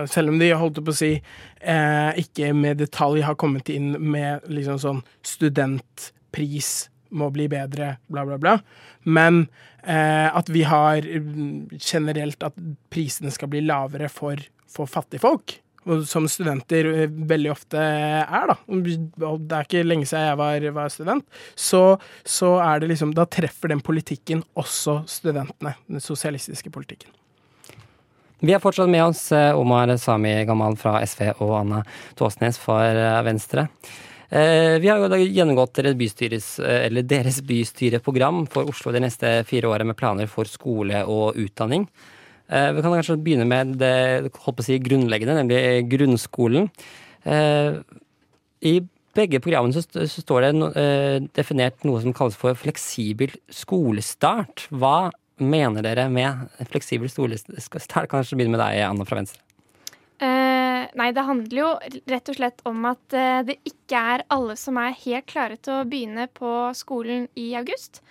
selv 0.07 0.31
om 0.31 0.39
de 0.39 0.53
holdt 0.55 0.79
på 0.85 0.93
å 0.93 0.99
si 1.01 1.11
eh, 1.17 2.21
ikke 2.21 2.53
med 2.55 2.79
detalj 2.79 3.25
har 3.25 3.35
kommet 3.39 3.73
inn 3.73 3.95
med 3.99 4.45
liksom 4.47 4.79
sånn 4.79 5.01
studentpris 5.27 6.75
må 7.13 7.29
bli 7.33 7.47
bedre, 7.51 7.97
bla, 8.11 8.25
bla, 8.27 8.39
bla. 8.41 8.57
Men 9.03 9.45
eh, 9.83 10.27
at 10.27 10.49
vi 10.51 10.65
har 10.67 11.05
generelt 11.79 12.45
at 12.45 12.57
prisene 12.93 13.33
skal 13.33 13.51
bli 13.53 13.63
lavere 13.65 14.09
for, 14.11 14.41
for 14.69 14.89
fattigfolk. 14.89 15.59
Som 16.07 16.29
studenter 16.31 16.87
eh, 16.93 17.09
veldig 17.33 17.51
ofte 17.51 17.79
er, 17.79 18.53
da. 18.53 18.55
Og 18.71 19.41
det 19.43 19.57
er 19.57 19.67
ikke 19.67 19.83
lenge 19.87 20.07
siden 20.09 20.29
jeg 20.29 20.39
var, 20.39 20.69
var 20.77 20.93
student. 20.93 21.41
Så, 21.55 21.83
så 22.23 22.55
er 22.63 22.83
det 22.83 22.93
liksom 22.93 23.11
Da 23.17 23.27
treffer 23.27 23.73
den 23.73 23.83
politikken 23.83 24.45
også 24.59 25.01
studentene. 25.11 25.75
Den 25.91 26.03
sosialistiske 26.03 26.71
politikken. 26.73 27.11
Vi 28.43 28.51
har 28.51 28.59
fortsatt 28.59 28.89
med 28.91 29.05
oss 29.05 29.31
eh, 29.31 29.55
Omar 29.55 29.97
Sami 29.97 30.33
Gamal 30.43 30.75
fra 30.75 30.97
SV 31.07 31.29
og 31.37 31.53
Anna 31.61 31.77
Tåsnes 32.19 32.57
for 32.59 32.83
eh, 32.83 33.21
Venstre. 33.23 33.69
Eh, 34.33 34.79
Vi 34.79 34.89
har 34.89 34.97
jo 34.97 35.25
gjennomgått 35.29 35.77
deres, 35.77 36.59
eh, 36.59 36.89
deres 37.03 37.41
bystyreprogram 37.41 38.47
for 38.49 38.65
Oslo 38.65 38.91
de 38.91 38.99
neste 38.99 39.45
fire 39.45 39.69
årene 39.69 39.85
med 39.91 39.97
planer 39.97 40.27
for 40.27 40.45
skole 40.45 41.05
og 41.05 41.35
utdanning. 41.35 41.87
Eh, 42.49 42.71
Vi 42.73 42.81
kan 42.81 42.91
kanskje 42.91 43.21
begynne 43.21 43.45
med 43.45 43.77
det 43.77 44.31
si, 44.63 44.79
grunnleggende, 44.79 45.37
nemlig 45.37 45.87
grunnskolen. 45.87 46.71
I 48.63 48.81
begge 49.13 49.39
programmene 49.39 49.73
så, 49.73 49.83
står 50.07 50.41
det 50.41 51.33
definert 51.33 51.83
noe 51.85 52.01
som 52.01 52.11
kalles 52.11 52.35
for 52.35 52.55
fleksibel 52.55 53.29
skolestart. 53.49 54.67
Hva 54.71 55.11
mener 55.39 55.83
dere 55.83 56.09
med 56.09 56.49
fleksibel 56.69 57.07
skolestart? 57.07 58.09
Kanskje 58.09 58.35
begynne 58.35 58.57
med 58.57 58.59
deg, 58.59 58.81
Anna 58.81 59.05
fra 59.05 59.17
Venstre. 59.17 59.52
Nei, 60.99 61.09
det 61.13 61.25
handler 61.25 61.57
jo 61.57 61.69
rett 62.11 62.29
og 62.29 62.37
slett 62.37 62.59
om 62.69 62.83
at 62.85 63.15
eh, 63.17 63.41
det 63.47 63.55
ikke 63.65 64.01
er 64.13 64.25
alle 64.33 64.55
som 64.59 64.77
er 64.77 64.97
helt 65.01 65.25
klare 65.29 65.57
til 65.57 65.79
å 65.79 65.87
begynne 65.89 66.27
på 66.29 66.51
skolen 66.77 67.25
i 67.39 67.49
august. 67.57 68.03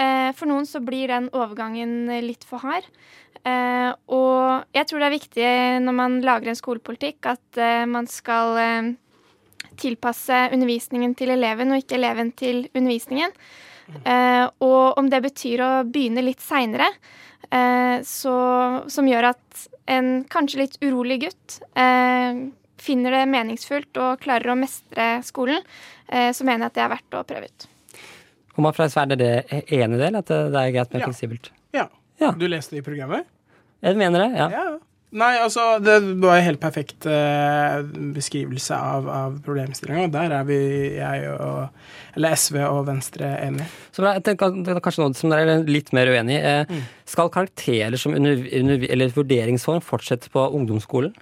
Eh, 0.00 0.30
for 0.36 0.48
noen 0.48 0.68
så 0.68 0.80
blir 0.84 1.12
den 1.12 1.28
overgangen 1.36 2.08
litt 2.24 2.46
for 2.48 2.64
hard. 2.64 2.86
Eh, 3.44 3.90
og 4.14 4.64
jeg 4.72 4.88
tror 4.88 5.02
det 5.02 5.08
er 5.08 5.16
viktig 5.16 5.50
når 5.84 5.98
man 5.98 6.20
lager 6.24 6.52
en 6.52 6.60
skolepolitikk, 6.60 7.28
at 7.34 7.60
man 7.90 8.08
skal 8.08 8.94
tilpasse 9.80 10.38
undervisningen 10.52 11.14
til 11.18 11.34
eleven, 11.34 11.72
og 11.72 11.82
ikke 11.82 11.98
eleven 11.98 12.32
til 12.36 12.64
undervisningen. 12.72 13.32
Og 14.62 14.98
om 15.00 15.08
det 15.10 15.20
betyr 15.24 15.62
å 15.64 15.70
begynne 15.88 16.24
litt 16.24 16.40
seinere, 16.44 16.86
som 18.08 19.08
gjør 19.10 19.32
at 19.32 19.64
en 19.86 20.24
kanskje 20.30 20.58
litt 20.62 20.76
urolig 20.82 21.20
gutt 21.24 21.58
eh, 21.76 22.42
finner 22.82 23.10
det 23.14 23.24
meningsfullt 23.30 23.96
og 24.02 24.20
klarer 24.22 24.52
å 24.52 24.58
mestre 24.58 25.22
skolen, 25.26 25.62
eh, 26.08 26.30
så 26.34 26.44
mener 26.44 26.66
jeg 26.66 26.72
at 26.72 26.74
det 26.78 26.82
er 26.86 26.92
verdt 26.96 27.18
å 27.18 27.24
prøve 27.26 27.50
ut. 27.50 27.66
Omar 28.58 28.72
fra 28.76 28.84
SV, 28.90 29.00
er 29.02 29.16
det 29.16 29.32
enig 29.72 29.96
i 29.96 30.00
det, 30.00 30.06
eller 30.10 30.18
at 30.18 30.26
det 30.28 30.40
det 30.52 30.60
er 30.62 30.72
greit 30.74 30.92
med 30.92 31.00
Ja. 31.00 31.06
fleksibelt? 31.08 31.50
Ja. 31.72 31.86
Ja. 32.20 32.32
Du 32.32 32.46
leste 32.48 32.76
det 32.76 32.82
i 32.82 32.86
programmet? 32.90 33.26
Jeg 33.82 33.96
mener 33.96 34.26
det, 34.28 34.38
ja. 34.38 34.48
Ja. 34.50 34.78
Nei, 35.12 35.34
altså, 35.42 35.76
det 35.84 35.98
var 36.22 36.38
en 36.38 36.46
helt 36.46 36.60
perfekt 36.62 37.04
eh, 37.04 37.82
beskrivelse 38.14 38.76
av, 38.76 39.08
av 39.12 39.34
problemstillinga. 39.44 40.06
Der 40.14 40.32
er 40.38 40.46
vi, 40.48 40.60
jeg 40.96 41.34
og 41.34 41.68
Eller 42.16 42.36
SV 42.36 42.58
og 42.64 42.86
Venstre 42.88 43.28
enige. 43.40 43.66
Så 43.92 44.04
jeg 44.04 44.24
tenker 44.24 44.56
det 44.56 44.72
er 44.72 44.80
kanskje 44.84 45.04
noe 45.04 45.16
som 45.16 45.32
dere 45.32 45.58
er 45.58 45.68
litt 45.68 45.92
mer 45.96 46.08
uenig 46.12 46.38
i. 46.38 46.40
Eh, 46.40 46.88
Skal 47.08 47.32
karakterer 47.32 47.96
som 48.00 48.16
under, 48.16 48.40
under, 48.60 48.86
eller 48.88 49.12
vurderingsform 49.12 49.84
fortsette 49.84 50.32
på 50.32 50.46
ungdomsskolen? 50.56 51.12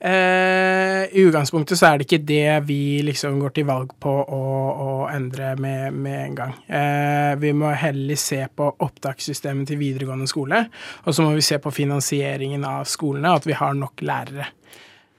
Eh, 0.00 1.04
I 1.10 1.22
utgangspunktet 1.26 1.78
så 1.78 1.88
er 1.88 1.98
det 1.98 2.06
ikke 2.06 2.20
det 2.22 2.52
vi 2.68 3.00
liksom 3.02 3.40
går 3.42 3.54
til 3.56 3.66
valg 3.66 3.90
på 3.98 4.12
å, 4.12 4.42
å 4.84 4.90
endre 5.10 5.54
med, 5.58 5.96
med 5.96 6.18
en 6.20 6.36
gang. 6.38 6.52
Eh, 6.66 7.32
vi 7.42 7.50
må 7.56 7.72
heller 7.74 8.20
se 8.20 8.44
på 8.46 8.68
opptakssystemet 8.86 9.66
til 9.72 9.80
videregående 9.80 10.28
skole, 10.30 10.62
og 11.02 11.16
så 11.16 11.26
må 11.26 11.32
vi 11.34 11.42
se 11.46 11.58
på 11.62 11.72
finansieringen 11.74 12.66
av 12.68 12.86
skolene, 12.90 13.34
at 13.40 13.48
vi 13.48 13.58
har 13.58 13.74
nok 13.74 14.04
lærere. 14.06 14.52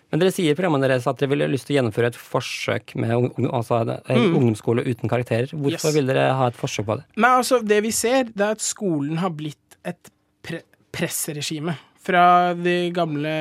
Men 0.09 0.23
dere 0.23 0.33
sier 0.33 0.55
i 0.55 0.57
programmet 0.57 0.87
deres 0.87 1.05
at 1.09 1.19
dere 1.19 1.35
ville 1.35 1.49
lyst 1.51 1.67
til 1.67 1.75
å 1.75 1.79
gjennomføre 1.81 2.09
et 2.09 2.17
forsøk 2.17 2.95
med 2.97 3.11
altså, 3.51 3.83
mm. 4.07 4.31
ungdomsskole 4.31 4.87
uten 4.87 5.11
karakterer. 5.11 5.51
Hvorfor 5.53 5.91
Yes. 5.91 5.97
vil 5.99 6.09
dere 6.09 6.31
ha 6.39 6.47
et 6.49 6.57
forsøk 6.57 6.87
på 6.87 6.97
det? 7.01 7.05
Nei, 7.19 7.35
altså, 7.43 7.59
det 7.61 7.83
vi 7.85 7.91
ser, 7.93 8.31
det 8.31 8.47
er 8.47 8.55
at 8.57 8.63
skolen 8.63 9.19
har 9.21 9.35
blitt 9.35 9.77
et 9.85 10.09
pre 10.41 10.63
pressregime 10.89 11.75
fra 12.09 12.53
det 12.57 12.91
gamle 12.95 13.31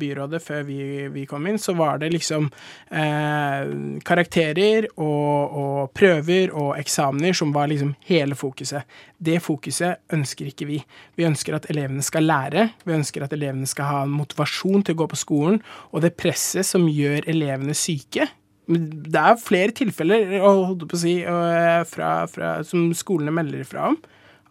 byrådet 0.00 0.40
før 0.42 0.64
vi, 0.68 0.80
vi 1.12 1.26
kom 1.28 1.46
inn, 1.50 1.60
så 1.60 1.74
var 1.76 2.00
det 2.00 2.12
liksom 2.14 2.48
eh, 2.48 3.70
karakterer 4.06 4.88
og, 4.96 5.60
og 5.60 5.92
prøver 5.96 6.54
og 6.56 6.72
eksamener 6.80 7.36
som 7.36 7.52
var 7.54 7.70
liksom 7.70 7.92
hele 8.08 8.38
fokuset. 8.38 8.88
Det 9.20 9.38
fokuset 9.44 10.00
ønsker 10.16 10.50
ikke 10.50 10.68
vi. 10.70 10.80
Vi 11.18 11.28
ønsker 11.28 11.58
at 11.58 11.68
elevene 11.72 12.04
skal 12.06 12.28
lære, 12.30 12.68
vi 12.88 12.96
ønsker 12.96 13.26
at 13.26 13.36
elevene 13.36 13.68
skal 13.68 13.90
ha 13.90 14.02
motivasjon 14.08 14.86
til 14.86 14.96
å 14.96 15.02
gå 15.02 15.10
på 15.12 15.20
skolen, 15.20 15.60
og 15.92 16.04
det 16.04 16.16
presset 16.18 16.66
som 16.66 16.88
gjør 16.88 17.28
elevene 17.30 17.76
syke, 17.76 18.30
det 18.70 19.18
er 19.18 19.40
flere 19.42 19.74
tilfeller 19.74 20.36
på 20.38 20.86
å 20.86 21.00
si, 21.00 21.16
øh, 21.26 21.82
fra, 21.90 22.10
fra, 22.30 22.52
som 22.66 22.90
skolene 22.94 23.34
melder 23.34 23.66
fra 23.66 23.88
om, 23.90 23.96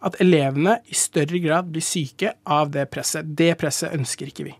at 0.06 0.16
elevene 0.22 0.78
i 0.88 0.96
større 0.96 1.40
grad 1.42 1.70
blir 1.72 1.84
syke 1.84 2.34
av 2.48 2.72
det 2.74 2.86
presset. 2.92 3.26
Det 3.36 3.52
presset 3.60 3.94
ønsker 3.96 4.30
ikke 4.30 4.48
vi. 4.48 4.54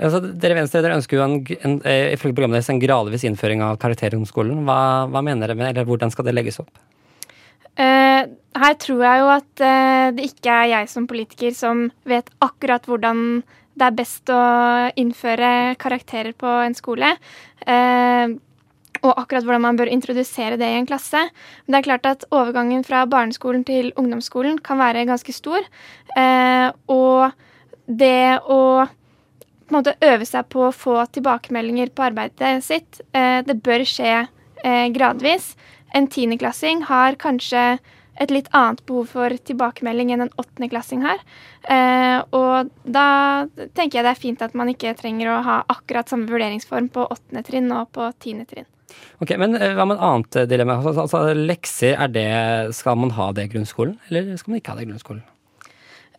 Altså, 0.00 0.20
dere 0.20 0.56
Venstre 0.56 0.80
dere 0.80 0.96
ønsker 0.96 1.18
jo 1.18 1.24
en, 1.26 1.40
en, 1.60 1.74
eh, 1.84 2.14
ifølge 2.14 2.36
programmet 2.36 2.60
deres 2.60 2.70
en 2.72 2.80
gradvis 2.80 3.26
innføring 3.28 3.64
av 3.64 3.80
karakterer 3.80 4.16
om 4.16 4.24
skolen. 4.28 4.62
Hva, 4.68 4.80
hva, 5.12 5.24
mener 5.24 5.44
dere 5.44 5.58
med 5.58 5.72
eller 5.72 5.88
hvordan 5.88 6.12
skal 6.12 6.28
det 6.28 6.36
legges 6.36 6.60
opp? 6.62 6.72
Uh, 7.80 8.26
her 8.60 8.74
tror 8.82 9.04
jeg 9.04 9.20
jo 9.22 9.28
at 9.32 9.62
uh, 9.62 10.06
det 10.16 10.24
ikke 10.26 10.52
er 10.52 10.70
jeg 10.72 10.88
som 10.92 11.06
politiker 11.08 11.54
som 11.56 11.86
vet 12.08 12.28
akkurat 12.44 12.88
hvordan 12.88 13.42
det 13.80 13.86
er 13.86 13.96
best 13.96 14.30
å 14.32 14.40
innføre 15.00 15.76
karakterer 15.80 16.34
på 16.36 16.48
en 16.66 16.76
skole. 16.76 17.14
Eh, 17.64 18.32
og 19.00 19.16
akkurat 19.16 19.46
hvordan 19.46 19.64
man 19.64 19.78
bør 19.78 19.90
introdusere 19.92 20.58
det 20.60 20.68
i 20.68 20.78
en 20.78 20.88
klasse. 20.88 21.22
Men 21.64 21.74
det 21.74 21.80
er 21.80 21.88
klart 21.88 22.08
at 22.08 22.26
overgangen 22.30 22.84
fra 22.86 23.06
barneskolen 23.10 23.64
til 23.68 23.92
ungdomsskolen 23.96 24.58
kan 24.64 24.80
være 24.80 25.06
ganske 25.08 25.34
stor. 25.34 25.64
Eh, 26.16 26.68
og 26.92 27.30
det 27.86 28.40
å 28.46 28.62
på 29.70 29.76
en 29.76 29.84
måte 29.84 29.94
øve 30.02 30.26
seg 30.26 30.48
på 30.50 30.64
å 30.66 30.74
få 30.74 30.96
tilbakemeldinger 31.14 31.92
på 31.94 32.08
arbeidet 32.08 32.64
sitt, 32.66 33.00
eh, 33.14 33.38
det 33.46 33.60
bør 33.62 33.84
skje 33.86 34.26
eh, 34.64 34.86
gradvis. 34.90 35.54
En 35.94 36.08
tiendeklassing 36.10 36.82
har 36.88 37.14
kanskje 37.22 37.78
et 38.20 38.32
litt 38.34 38.50
annet 38.56 38.82
behov 38.88 39.12
for 39.14 39.36
tilbakemelding 39.48 40.10
enn 40.12 40.26
en 40.26 40.34
åttendeklassing 40.42 41.04
har. 41.06 41.22
Eh, 41.62 42.18
og 42.36 42.72
da 42.84 43.06
tenker 43.78 44.00
jeg 44.00 44.06
det 44.08 44.12
er 44.12 44.22
fint 44.26 44.44
at 44.44 44.58
man 44.58 44.72
ikke 44.72 44.96
trenger 44.98 45.30
å 45.32 45.40
ha 45.46 45.56
akkurat 45.72 46.10
samme 46.10 46.28
vurderingsform 46.30 46.90
på 46.92 47.06
åttende 47.06 47.44
trinn 47.46 47.70
og 47.72 47.88
på 47.94 48.10
tiende 48.20 48.48
trinn. 48.50 48.68
Ok, 49.20 49.34
Men 49.36 49.56
eh, 49.58 49.74
hva 49.76 49.86
med 49.88 49.98
et 49.98 50.06
annet 50.06 50.38
eh, 50.40 50.48
dilemma? 50.48 50.78
Altså, 50.80 51.04
altså, 51.04 51.34
lekser, 51.36 51.96
er 51.96 52.12
det, 52.14 52.30
skal 52.76 52.98
man 53.00 53.12
ha 53.18 53.30
det 53.36 53.46
i 53.46 53.52
grunnskolen, 53.52 53.98
eller 54.08 54.32
skal 54.40 54.54
man 54.54 54.60
ikke 54.60 54.72
ha 54.72 54.78
det 54.78 54.86
i 54.86 54.90
grunnskolen? 54.90 55.22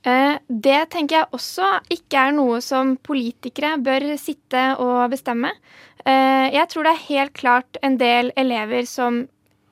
Eh, 0.02 0.36
det 0.68 0.80
tenker 0.94 1.20
jeg 1.20 1.32
også 1.38 1.70
ikke 1.94 2.28
er 2.28 2.36
noe 2.38 2.60
som 2.66 2.96
politikere 3.02 3.76
bør 3.82 4.12
sitte 4.22 4.72
og 4.82 5.10
bestemme. 5.14 5.54
Jeg 6.02 6.66
tror 6.72 6.88
det 6.88 6.92
er 6.96 7.10
helt 7.12 7.34
klart 7.38 7.78
en 7.86 8.00
del 8.00 8.32
elever 8.34 8.88
som 8.90 9.20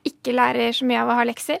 ikke 0.06 0.30
lærer 0.38 0.76
så 0.76 0.86
mye 0.86 1.00
av 1.02 1.08
å 1.10 1.16
ha 1.18 1.24
lekser. 1.26 1.58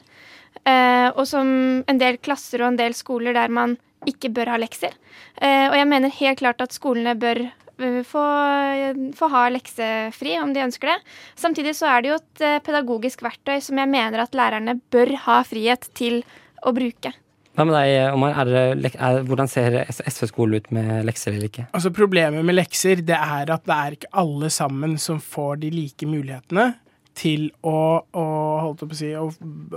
Og 1.18 1.24
som 1.26 1.48
en 1.90 1.98
del 1.98 2.20
klasser 2.22 2.62
og 2.62 2.68
en 2.68 2.78
del 2.78 2.94
skoler 2.94 3.34
der 3.34 3.50
man 3.50 3.74
ikke 4.06 4.30
bør 4.36 4.52
ha 4.52 4.60
lekser. 4.62 4.94
Og 5.42 5.74
jeg 5.74 5.88
mener 5.90 6.14
helt 6.20 6.38
klart 6.38 6.62
at 6.62 6.76
skolene 6.76 7.16
bør 7.18 7.42
få, 8.06 8.24
få, 9.16 9.30
ha 9.32 9.46
leksefri 9.54 10.36
om 10.42 10.52
de 10.54 10.64
ønsker 10.66 10.92
det. 10.92 10.98
Samtidig 11.38 11.74
så 11.78 11.88
er 11.90 12.04
det 12.04 12.12
jo 12.12 12.20
et 12.20 12.44
pedagogisk 12.66 13.24
verktøy 13.26 13.58
som 13.64 13.80
jeg 13.80 13.90
mener 13.90 14.24
at 14.24 14.36
lærerne 14.36 14.78
bør 14.92 15.14
ha 15.26 15.40
frihet 15.46 15.90
til 15.98 16.22
å 16.66 16.74
bruke. 16.76 17.14
Hva 17.58 17.66
med 17.66 17.74
deg, 17.74 18.12
Omar? 18.14 18.36
Er 18.40 18.50
det, 18.78 18.92
er, 18.94 19.22
hvordan 19.26 19.50
ser 19.50 19.80
SV-skole 19.90 20.60
ut 20.60 20.68
med 20.74 21.02
lekser 21.08 21.34
eller 21.34 21.48
ikke? 21.50 21.66
Altså 21.74 21.90
Problemet 21.92 22.46
med 22.46 22.56
lekser 22.56 23.02
det 23.04 23.18
er 23.18 23.50
at 23.50 23.66
det 23.66 23.76
er 23.76 23.96
ikke 23.96 24.12
alle 24.22 24.52
sammen 24.54 24.94
som 25.02 25.18
får 25.20 25.64
de 25.64 25.72
like 25.74 26.08
mulighetene 26.08 26.70
til 27.20 27.48
å, 27.66 28.00
å 28.00 28.24
holdt 28.64 28.84
på 28.84 28.94
å 28.94 28.98
si 28.98 29.10
å, 29.18 29.26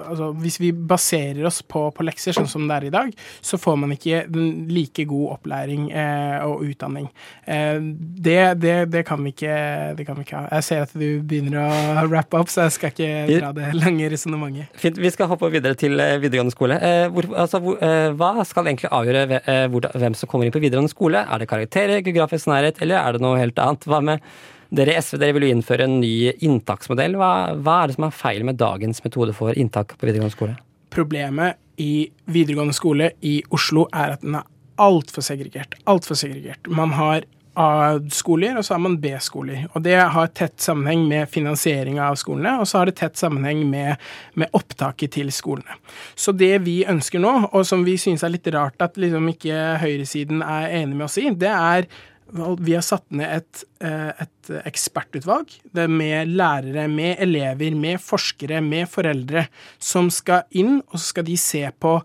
altså, 0.04 0.30
Hvis 0.40 0.60
vi 0.62 0.72
baserer 0.74 1.44
oss 1.48 1.62
på, 1.66 1.86
på, 1.96 2.06
lekser, 2.08 2.36
sånn 2.36 2.50
som 2.50 2.68
det 2.70 2.78
er 2.78 2.88
i 2.88 2.94
dag, 2.94 3.12
så 3.44 3.60
får 3.62 3.80
man 3.82 3.94
ikke 3.96 4.24
like 4.72 5.06
god 5.10 5.38
opplæring 5.38 5.90
eh, 5.92 6.40
og 6.48 6.64
utdanning. 6.68 7.10
Eh, 7.46 7.80
det, 7.82 8.40
det, 8.64 8.76
det, 8.94 9.04
kan 9.08 9.24
ikke, 9.28 9.58
det, 9.98 10.08
kan 10.08 10.20
vi 10.20 10.28
ikke, 10.28 10.44
ha. 10.44 10.52
Jeg 10.60 10.68
ser 10.70 10.86
at 10.88 10.96
du 10.96 11.08
begynner 11.26 11.60
å 11.64 12.08
wrap 12.12 12.34
opp, 12.40 12.52
så 12.54 12.68
jeg 12.68 12.78
skal 12.78 12.94
ikke 12.94 13.12
dra 13.34 13.52
det 13.56 13.74
lange 13.78 14.10
resonnementet. 14.14 14.72
Fint. 14.80 15.02
Vi 15.02 15.14
skal 15.14 15.32
hoppe 15.32 15.52
videre 15.54 15.78
til 15.80 16.00
eh, 16.00 16.18
videregående 16.24 16.56
skole. 16.56 16.80
Eh, 16.80 17.06
hvor, 17.14 17.30
altså, 17.46 17.62
hvor, 17.64 17.80
eh, 17.84 18.10
hva 18.18 18.48
skal 18.48 18.72
egentlig 18.72 18.92
avgjøre 18.94 19.42
eh, 19.42 19.68
hvem 20.00 20.18
som 20.18 20.32
kommer 20.32 20.48
inn 20.48 20.56
på 20.56 20.64
videregående 20.64 20.94
skole? 20.94 21.24
Er 21.24 21.44
det 21.44 21.52
karakterer, 21.52 22.04
geografisk 22.06 22.52
nærhet, 22.52 22.82
eller 22.84 23.02
er 23.02 23.16
det 23.16 23.24
noe 23.24 23.40
helt 23.42 23.60
annet? 23.62 23.88
Hva 23.90 24.04
med 24.04 24.34
dere 24.74 24.96
i 24.96 25.02
SV 25.02 25.20
dere 25.22 25.36
vil 25.38 25.48
jo 25.48 25.54
innføre 25.54 25.88
en 25.88 26.00
ny 26.02 26.32
inntaksmodell. 26.46 27.18
Hva, 27.20 27.34
hva 27.60 27.82
er 27.82 27.92
det 27.92 27.98
som 27.98 28.08
er 28.08 28.16
feil 28.18 28.48
med 28.48 28.60
dagens 28.62 29.04
metode 29.06 29.36
for 29.38 29.54
inntak 29.60 29.96
på 29.98 30.08
videregående 30.08 30.34
skole? 30.34 30.58
Problemet 30.94 31.60
i 31.82 32.08
videregående 32.30 32.76
skole 32.78 33.14
i 33.26 33.40
Oslo 33.54 33.88
er 33.94 34.18
at 34.18 34.26
den 34.26 34.38
er 34.40 34.50
altfor 34.82 35.26
segregert. 35.26 35.78
Altfor 35.90 36.18
segregert. 36.18 36.70
Man 36.70 36.94
har 36.98 37.26
A-skoler, 37.54 38.56
og 38.58 38.66
så 38.66 38.74
har 38.74 38.80
man 38.82 38.96
B-skoler. 38.98 39.68
Og 39.74 39.84
Det 39.86 39.94
har 39.94 40.32
tett 40.34 40.58
sammenheng 40.62 41.06
med 41.08 41.30
finansieringa 41.30 42.08
av 42.08 42.16
skolene, 42.18 42.56
og 42.60 42.66
så 42.68 42.80
har 42.80 42.90
det 42.90 42.96
tett 42.98 43.20
sammenheng 43.20 43.62
med, 43.70 44.02
med, 44.34 44.50
opptaket 44.58 45.14
til 45.14 45.30
skolene. 45.32 45.78
Så 46.16 46.34
det 46.34 46.64
vi 46.66 46.82
ønsker 46.90 47.22
nå, 47.22 47.34
og 47.54 47.66
som 47.70 47.86
vi 47.86 47.94
synes 48.02 48.26
er 48.26 48.34
litt 48.34 48.50
rart 48.56 48.82
at 48.82 48.98
liksom 48.98 49.30
ikke 49.30 49.78
høyresiden 49.84 50.42
er 50.42 50.74
enig 50.82 50.98
med 50.98 51.06
oss 51.06 51.20
i, 51.22 51.30
det 51.30 51.54
er 51.54 51.86
vi 52.34 52.74
har 52.74 52.84
satt 52.86 53.06
ned 53.14 53.30
et, 53.30 53.64
eh, 53.84 54.12
et 54.26 54.52
ekspertutvalg 54.66 55.54
med 55.74 56.34
lærere, 56.34 56.88
med 56.90 57.22
elever, 57.22 57.76
med 57.76 58.02
forskere, 58.02 58.62
med 58.62 58.90
foreldre, 58.90 59.48
som 59.80 60.10
skal 60.10 60.44
inn, 60.52 60.82
og 60.90 60.98
så 61.00 61.06
skal 61.14 61.28
de 61.28 61.38
se 61.38 61.64
på 61.80 62.00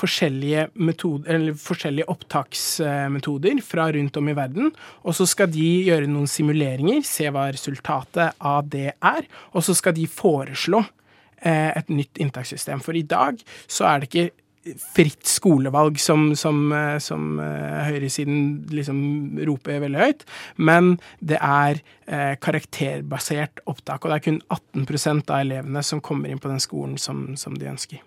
forskjellige, 0.00 0.68
metoder, 0.74 1.50
forskjellige 1.58 2.08
opptaksmetoder 2.12 3.60
fra 3.64 3.88
rundt 3.92 4.16
om 4.16 4.30
i 4.30 4.36
verden. 4.36 4.70
Og 5.04 5.16
så 5.18 5.26
skal 5.28 5.50
de 5.52 5.66
gjøre 5.88 6.08
noen 6.10 6.30
simuleringer, 6.30 7.02
se 7.06 7.28
hva 7.32 7.48
resultatet 7.52 8.38
av 8.38 8.68
det 8.70 8.94
er. 8.94 9.28
Og 9.52 9.66
så 9.66 9.74
skal 9.76 9.96
de 9.96 10.06
foreslå 10.06 10.84
eh, 11.42 11.72
et 11.74 11.90
nytt 11.92 12.20
inntakssystem. 12.22 12.82
For 12.84 12.96
i 12.96 13.02
dag 13.02 13.40
så 13.66 13.88
er 13.90 14.00
det 14.00 14.10
ikke 14.10 14.30
fritt 14.94 15.24
skolevalg 15.26 15.96
som, 16.00 16.30
som, 16.36 16.72
eh, 16.72 16.98
som 17.00 17.38
uh, 17.40 17.80
høyresiden 17.86 18.66
liksom 18.74 19.00
roper 19.48 19.80
veldig 19.84 20.02
høyt, 20.02 20.26
men 20.60 20.92
det 21.24 21.38
er 21.40 21.80
uh, 21.80 22.36
karakterbasert 22.42 23.62
opptak. 23.70 24.04
Og 24.04 24.12
det 24.12 24.18
er 24.18 24.26
kun 24.26 24.42
18% 24.52 25.32
av 25.32 25.46
elevene 25.46 25.84
som 25.86 26.04
kommer 26.04 26.32
inn 26.32 26.42
på 26.42 26.52
den 26.52 26.60
skolen 26.62 26.98
som, 27.00 27.30
som 27.40 27.56
de 27.56 27.70
ønsker. 27.72 28.04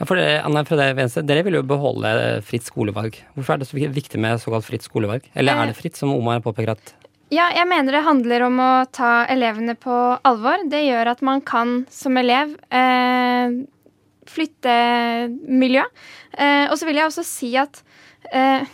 Ja, 0.00 0.08
for 0.08 0.18
det, 0.18 0.40
Anna, 0.42 0.64
fra 0.66 0.80
det 0.80 0.88
venstre, 0.98 1.22
Dere 1.22 1.44
vil 1.46 1.60
jo 1.60 1.66
beholde 1.68 2.10
fritt 2.46 2.66
skolevalg. 2.66 3.20
Hvorfor 3.36 3.54
er 3.54 3.62
det 3.62 3.68
så 3.70 3.78
viktig 3.78 4.18
med 4.18 4.40
såkalt 4.42 4.66
fritt 4.66 4.86
skolevalg? 4.86 5.28
Eller 5.38 5.60
er 5.60 5.70
det 5.70 5.78
fritt, 5.78 6.00
som 6.00 6.10
Omar 6.16 6.42
påpeker 6.42 6.74
at 6.74 6.96
ja, 7.32 7.48
jeg 7.56 7.66
mener 7.66 7.96
det 7.96 8.02
handler 8.04 8.44
om 8.46 8.58
å 8.62 8.72
ta 8.94 9.24
elevene 9.32 9.74
på 9.80 9.94
alvor. 10.28 10.60
Det 10.70 10.82
gjør 10.84 11.08
at 11.14 11.22
man 11.24 11.40
kan 11.42 11.80
som 11.90 12.18
elev 12.20 12.52
eh, 12.68 13.56
flyttemiljø. 14.34 15.84
Eh, 16.38 16.66
og 16.68 16.76
så 16.78 16.88
vil 16.88 17.00
jeg 17.00 17.10
også 17.10 17.26
si 17.26 17.54
at 17.60 17.80
eh, 18.32 18.66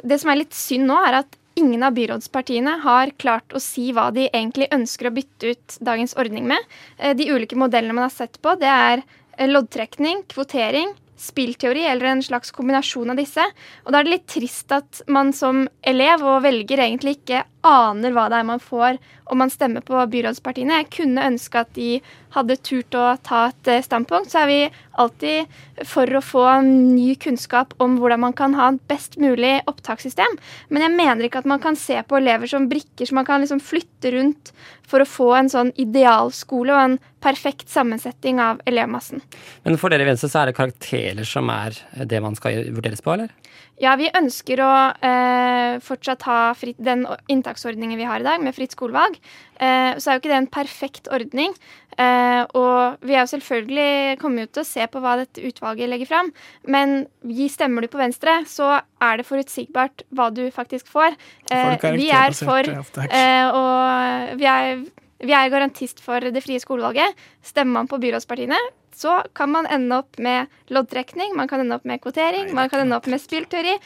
det 0.00 0.20
som 0.20 0.32
er 0.32 0.42
litt 0.42 0.56
synd 0.56 0.88
nå, 0.90 0.96
er 1.08 1.20
at 1.22 1.36
ingen 1.60 1.82
av 1.84 1.96
byrådspartiene 1.96 2.78
har 2.84 3.12
klart 3.20 3.52
å 3.52 3.60
si 3.62 3.90
hva 3.96 4.08
de 4.14 4.28
egentlig 4.30 4.70
ønsker 4.72 5.10
å 5.10 5.14
bytte 5.16 5.52
ut 5.52 5.78
dagens 5.84 6.16
ordning 6.20 6.48
med. 6.50 6.72
Eh, 6.98 7.14
de 7.16 7.30
ulike 7.32 7.58
modellene 7.58 7.96
man 7.96 8.08
har 8.08 8.14
sett 8.14 8.40
på, 8.42 8.56
det 8.60 8.70
er 8.70 9.04
loddtrekning, 9.50 10.26
kvotering, 10.28 10.92
spillteori 11.20 11.84
eller 11.88 12.10
en 12.10 12.22
slags 12.24 12.52
kombinasjon 12.56 13.12
av 13.12 13.20
disse. 13.20 13.44
Og 13.84 13.92
da 13.92 14.00
er 14.00 14.08
det 14.08 14.14
litt 14.14 14.28
trist 14.30 14.72
at 14.72 15.02
man 15.12 15.34
som 15.36 15.66
elev 15.86 16.24
og 16.24 16.42
velger 16.46 16.84
egentlig 16.86 17.18
ikke 17.18 17.44
aner 17.66 18.14
hva 18.14 18.28
det 18.30 18.40
er 18.40 18.46
man 18.48 18.62
får 18.62 18.98
om 19.30 19.38
man 19.38 19.50
stemmer 19.52 19.84
på 19.86 19.98
byrådspartiene. 20.12 20.80
Jeg 20.80 20.90
kunne 20.96 21.26
ønske 21.30 21.60
at 21.60 21.70
de 21.76 22.00
hadde 22.34 22.56
turt 22.66 22.94
å 22.98 23.04
ta 23.26 23.44
et 23.50 23.70
eh, 23.70 23.82
standpunkt. 23.84 24.30
Så 24.32 24.42
er 24.42 24.48
vi 24.50 24.58
alltid 25.02 25.86
for 25.88 26.10
å 26.16 26.22
få 26.24 26.44
ny 26.66 27.14
kunnskap 27.20 27.74
om 27.82 27.98
hvordan 28.00 28.24
man 28.24 28.34
kan 28.36 28.56
ha 28.58 28.70
et 28.72 28.82
best 28.90 29.18
mulig 29.22 29.58
opptakssystem. 29.70 30.38
Men 30.70 30.86
jeg 30.86 30.96
mener 30.96 31.26
ikke 31.26 31.42
at 31.44 31.50
man 31.50 31.62
kan 31.62 31.78
se 31.78 32.00
på 32.06 32.18
elever 32.18 32.50
som 32.50 32.68
brikker 32.70 33.08
som 33.08 33.20
man 33.20 33.28
kan 33.28 33.42
liksom 33.42 33.62
flytte 33.62 34.14
rundt 34.16 34.52
for 34.90 35.02
å 35.02 35.08
få 35.08 35.30
en 35.38 35.50
sånn 35.52 35.70
idealskole 35.78 36.74
og 36.74 36.82
en 36.82 36.98
perfekt 37.22 37.70
sammensetning 37.70 38.40
av 38.42 38.62
elevmassen. 38.66 39.22
Men 39.66 39.78
for 39.78 39.92
dere 39.92 40.06
i 40.06 40.10
Venstre 40.10 40.30
så 40.32 40.42
er 40.42 40.50
det 40.50 40.58
karakterer 40.58 41.28
som 41.28 41.50
er 41.52 41.76
det 42.08 42.22
man 42.24 42.38
skal 42.38 42.64
vurderes 42.74 43.04
på, 43.04 43.14
eller? 43.14 43.30
Ja, 43.80 43.94
vi 43.96 44.10
ønsker 44.12 44.60
å 44.60 44.70
eh, 45.08 45.78
fortsatt 45.80 46.24
ha 46.28 46.40
fritt, 46.58 46.76
den 46.84 47.06
inntaksordningen 47.32 47.96
vi 47.96 48.08
har 48.08 48.20
i 48.20 48.26
dag, 48.26 48.42
med 48.44 48.52
fritt 48.56 48.74
skolevalg. 48.76 49.16
Eh, 49.56 49.96
så 49.96 50.10
er 50.10 50.18
jo 50.18 50.20
ikke 50.20 50.32
det 50.32 50.36
en 50.36 50.50
perfekt 50.52 51.08
ordning. 51.08 51.54
Eh, 51.96 52.42
og 52.56 53.00
vi 53.04 53.16
er 53.16 53.24
jo 53.24 53.32
selvfølgelig 53.32 54.18
kommer 54.20 54.44
jo 54.44 54.50
til 54.52 54.62
å 54.62 54.68
se 54.68 54.86
på 54.92 55.00
hva 55.00 55.16
dette 55.22 55.44
utvalget 55.48 55.88
legger 55.92 56.10
fram. 56.12 56.28
Men 56.68 57.06
gi 57.24 57.48
stemmer 57.52 57.84
du 57.84 57.90
på 57.92 58.00
Venstre, 58.00 58.42
så 58.48 58.78
er 59.00 59.20
det 59.20 59.28
forutsigbart 59.28 60.04
hva 60.12 60.28
du 60.34 60.44
faktisk 60.52 60.90
får. 60.92 61.16
Får 61.48 61.72
Eh, 61.80 61.96
vi 61.96 62.10
er 62.12 62.36
for 62.36 62.68
eh, 62.68 63.46
Og 63.48 64.36
vi 64.40 64.48
er, 64.48 64.84
vi 65.20 65.34
er 65.36 65.52
garantist 65.52 66.00
for 66.04 66.24
det 66.32 66.42
frie 66.44 66.60
skolevalget. 66.62 67.18
Stemmer 67.44 67.80
man 67.80 67.90
på 67.90 68.00
byrådspartiene, 68.02 68.58
så 68.96 69.20
kan 69.36 69.52
man 69.52 69.68
ende 69.70 70.00
opp 70.02 70.18
med 70.18 70.50
loddtrekning, 70.72 71.36
man 71.36 71.48
kan 71.48 71.62
ende 71.62 71.76
opp 71.76 71.86
med 71.88 72.02
kvotering, 72.02 72.52
man 72.56 72.70
kan 72.72 72.84
ende 72.84 72.96
opp 72.98 73.08
med 73.10 73.22
spillteori. 73.22 73.76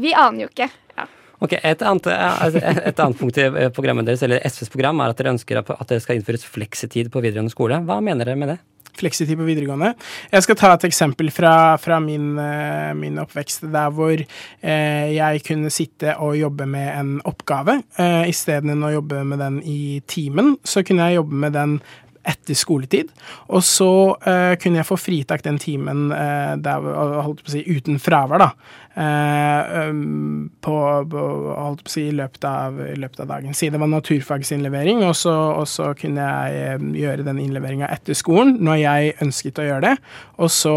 Vi 0.00 0.14
aner 0.14 0.46
jo 0.46 0.50
ikke. 0.52 0.68
Ja. 0.96 1.08
Ok, 1.42 1.56
Et 1.58 1.82
annet, 1.82 2.06
altså, 2.06 2.62
et 2.62 3.00
annet 3.02 3.18
punkt 3.18 3.40
i 3.40 3.48
eh, 3.48 3.72
programmet 3.74 4.06
deres, 4.06 4.22
eller 4.22 4.44
SVs 4.46 4.70
program, 4.72 5.00
er 5.02 5.12
at 5.12 5.18
dere 5.18 5.34
ønsker 5.34 5.58
at 5.60 5.72
at 5.74 5.88
det 5.88 6.02
skal 6.04 6.20
innføres 6.20 6.44
fleksitid 6.46 7.10
på 7.12 7.24
videregående 7.24 7.54
skole. 7.54 7.82
Hva 7.88 8.00
mener 8.00 8.28
dere 8.28 8.38
med 8.38 8.54
det? 8.54 8.60
Fleksitid 8.98 9.38
på 9.38 9.46
videregående. 9.46 9.94
Jeg 10.32 10.44
skal 10.46 10.58
ta 10.60 10.72
et 10.74 10.86
eksempel 10.88 11.30
fra, 11.32 11.76
fra 11.80 11.98
min, 12.02 12.36
eh, 12.38 12.92
min 12.98 13.18
oppvekst, 13.22 13.66
der 13.72 13.90
hvor 13.94 14.12
eh, 14.14 15.08
jeg 15.14 15.42
kunne 15.46 15.72
sitte 15.72 16.16
og 16.18 16.36
jobbe 16.38 16.66
med 16.68 16.88
en 16.92 17.12
oppgave. 17.28 17.80
Eh, 17.98 18.28
Istedenfor 18.32 18.90
å 18.90 18.94
jobbe 18.98 19.24
med 19.24 19.42
den 19.42 19.58
i 19.64 20.00
timen, 20.06 20.56
så 20.64 20.84
kunne 20.86 21.08
jeg 21.08 21.22
jobbe 21.22 21.42
med 21.46 21.56
den 21.56 21.78
etter 22.22 22.56
skoletid. 22.58 23.10
Og 23.52 23.64
så 23.66 23.90
eh, 24.28 24.54
kunne 24.60 24.80
jeg 24.80 24.88
få 24.88 24.98
fritak 25.00 25.44
den 25.46 25.58
timen 25.62 26.10
eh, 26.14 26.54
der, 26.62 26.86
holdt 27.26 27.42
på 27.42 27.50
å 27.50 27.54
si, 27.54 27.62
uten 27.66 27.98
fravær, 28.02 28.42
da. 28.42 28.50
Eh, 28.92 29.88
um, 29.88 30.50
på, 30.62 30.74
holdt 30.76 31.84
på 31.86 31.90
å 31.90 31.94
si, 31.94 32.06
i 32.10 32.16
løpet 32.16 32.44
av, 32.48 32.78
i 32.84 32.98
løpet 33.00 33.24
av 33.24 33.32
dagen. 33.32 33.56
Si 33.56 33.70
det 33.72 33.80
var 33.82 33.90
naturfagsinnlevering, 33.90 35.02
og 35.06 35.16
så, 35.18 35.34
og 35.62 35.66
så 35.70 35.92
kunne 35.98 36.26
jeg 36.28 36.92
gjøre 37.00 37.26
den 37.26 37.40
innleveringa 37.42 37.90
etter 37.92 38.18
skolen 38.18 38.58
når 38.62 38.82
jeg 38.84 39.16
ønsket 39.26 39.62
å 39.62 39.66
gjøre 39.70 39.88
det. 39.92 39.96
Og 40.42 40.52
så 40.52 40.76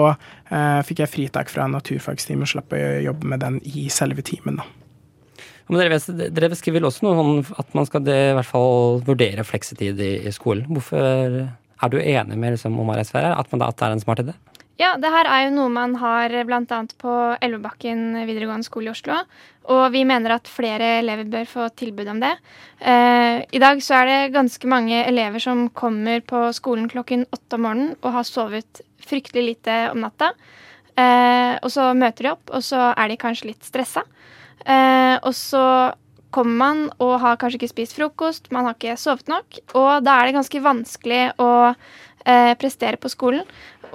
fikk 0.86 1.02
jeg 1.02 1.10
fritak 1.10 1.50
fra 1.50 1.66
naturfagstimen 1.68 2.46
og 2.46 2.52
slapp 2.52 2.76
å 2.78 2.82
jobbe 3.04 3.34
med 3.34 3.42
den 3.42 3.58
i 3.66 3.88
selve 3.92 4.24
timen, 4.26 4.62
da. 4.62 4.85
Men 5.68 5.82
dere, 5.82 6.00
dere 6.30 6.52
beskriver 6.54 6.80
vel 6.80 6.90
også 6.92 7.06
noe 7.08 7.22
om 7.22 7.38
at 7.58 7.78
man 7.78 7.88
skal 7.90 8.04
det, 8.06 8.18
i 8.32 8.34
hvert 8.38 8.50
fall 8.50 9.00
vurdere 9.06 9.46
fleksitid 9.48 10.02
i, 10.02 10.12
i 10.28 10.34
skolen. 10.36 10.68
Hvorfor 10.70 11.00
er 11.46 11.92
du 11.92 11.98
enig 12.00 12.38
med 12.38 12.56
liksom, 12.56 12.78
Omar 12.80 13.02
her, 13.02 13.32
at, 13.34 13.50
at 13.50 13.80
det 13.80 13.88
er 13.88 13.96
en 13.96 14.04
smart 14.04 14.22
idé? 14.22 14.36
Ja, 14.76 14.98
det 15.00 15.08
her 15.08 15.28
er 15.32 15.46
jo 15.46 15.54
noe 15.56 15.72
man 15.72 15.94
har 16.02 16.34
bl.a. 16.44 16.80
på 17.00 17.12
Elvebakken 17.46 18.26
videregående 18.28 18.68
skole 18.68 18.90
i 18.90 18.92
Oslo. 18.92 19.22
Og 19.72 19.86
vi 19.94 20.04
mener 20.06 20.36
at 20.36 20.52
flere 20.52 20.98
elever 21.00 21.30
bør 21.32 21.48
få 21.48 21.68
tilbud 21.80 22.10
om 22.12 22.20
det. 22.22 22.34
Eh, 22.84 23.40
I 23.56 23.62
dag 23.64 23.80
så 23.82 24.02
er 24.02 24.10
det 24.10 24.34
ganske 24.36 24.68
mange 24.70 25.00
elever 25.08 25.42
som 25.42 25.70
kommer 25.72 26.20
på 26.28 26.44
skolen 26.58 26.92
klokken 26.92 27.24
åtte 27.32 27.56
om 27.56 27.66
morgenen 27.66 27.96
og 28.02 28.18
har 28.18 28.28
sovet 28.28 28.84
fryktelig 29.06 29.46
lite 29.48 29.80
om 29.94 30.04
natta. 30.04 30.34
Eh, 31.00 31.56
og 31.64 31.72
så 31.72 31.90
møter 31.96 32.28
de 32.28 32.34
opp, 32.36 32.52
og 32.52 32.64
så 32.64 32.92
er 32.92 33.10
de 33.10 33.20
kanskje 33.22 33.54
litt 33.54 33.66
stressa. 33.66 34.04
Eh, 34.66 35.16
og 35.22 35.34
så 35.38 35.66
kommer 36.36 36.58
man 36.60 36.82
og 37.00 37.20
har 37.24 37.38
kanskje 37.40 37.62
ikke 37.62 37.72
spist 37.72 37.96
frokost, 37.96 38.50
man 38.52 38.68
har 38.68 38.76
ikke 38.76 38.98
sovet 39.00 39.30
nok. 39.32 39.62
Og 39.78 40.04
da 40.04 40.18
er 40.18 40.28
det 40.28 40.38
ganske 40.40 40.64
vanskelig 40.66 41.22
å 41.40 41.52
eh, 41.72 42.54
prestere 42.60 43.00
på 43.00 43.12
skolen. 43.14 43.46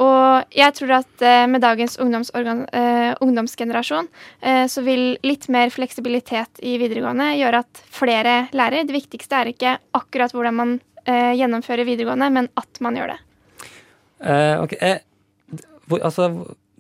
Og 0.01 0.55
jeg 0.57 0.73
tror 0.79 0.95
at 1.01 1.25
eh, 1.27 1.45
med 1.51 1.61
dagens 1.65 1.99
eh, 2.01 3.11
ungdomsgenerasjon 3.21 4.09
eh, 4.41 4.65
så 4.71 4.85
vil 4.87 5.19
litt 5.27 5.49
mer 5.53 5.73
fleksibilitet 5.75 6.63
i 6.65 6.79
videregående 6.81 7.35
gjøre 7.41 7.65
at 7.67 7.83
flere 7.93 8.37
lærer. 8.57 8.87
Det 8.89 8.97
viktigste 8.97 9.43
er 9.43 9.53
ikke 9.53 9.77
akkurat 9.99 10.33
hvordan 10.33 10.57
man 10.57 10.79
eh, 11.05 11.35
gjennomfører 11.37 11.89
videregående, 11.89 12.31
men 12.33 12.49
at 12.61 12.81
man 12.81 12.97
gjør 12.97 13.15
det. 13.17 13.21
Eh, 14.21 14.57
ok, 14.63 14.77
eh, 14.81 14.99
hvor, 15.91 16.01
altså, 16.07 16.31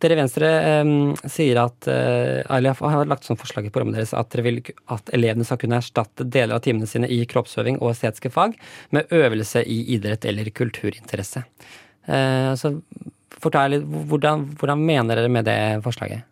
dere 0.02 0.16
i 0.16 0.20
Venstre 0.20 0.50
eh, 0.64 0.90
sier 1.30 1.60
at 1.62 1.88
eh, 1.90 2.40
har 2.46 3.10
lagt 3.10 3.28
sånn 3.28 3.40
forslag 3.40 3.68
i 3.68 3.72
programmet 3.72 4.00
deres 4.00 4.16
at 4.16 4.36
vil 4.40 4.62
at 4.92 5.12
elevene 5.16 5.46
skal 5.46 5.60
kunne 5.60 5.80
erstatte 5.80 6.26
deler 6.26 6.56
av 6.56 6.64
timene 6.64 6.88
sine 6.90 7.10
i 7.10 7.22
kroppsøving 7.28 7.80
og 7.80 7.92
estetiske 7.92 8.32
fag 8.34 8.56
med 8.96 9.12
øvelse 9.14 9.62
i 9.64 9.82
idrett 9.96 10.24
eller 10.28 10.50
kulturinteresse. 10.54 11.44
Eh, 12.06 12.52
så 12.56 12.74
fortell 13.40 13.76
litt, 13.76 13.86
hvordan, 14.10 14.50
hvordan 14.60 14.82
mener 14.84 15.20
dere 15.20 15.32
med 15.32 15.48
det 15.48 15.60
forslaget? 15.84 16.26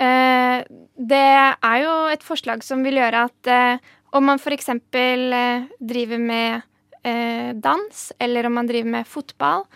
Eh, 0.00 0.64
det 0.96 1.26
er 1.52 1.78
jo 1.84 1.94
et 2.12 2.24
forslag 2.24 2.64
som 2.64 2.84
vil 2.86 3.00
gjøre 3.00 3.26
at 3.28 3.50
eh, 3.50 3.92
om 4.16 4.26
man 4.26 4.40
f.eks. 4.40 4.72
Eh, 4.72 5.68
driver 5.78 6.22
med 6.22 6.62
eh, 7.02 7.52
dans, 7.54 8.00
eller 8.18 8.48
om 8.48 8.58
man 8.58 8.70
driver 8.70 8.96
med 8.98 9.08
fotball, 9.08 9.66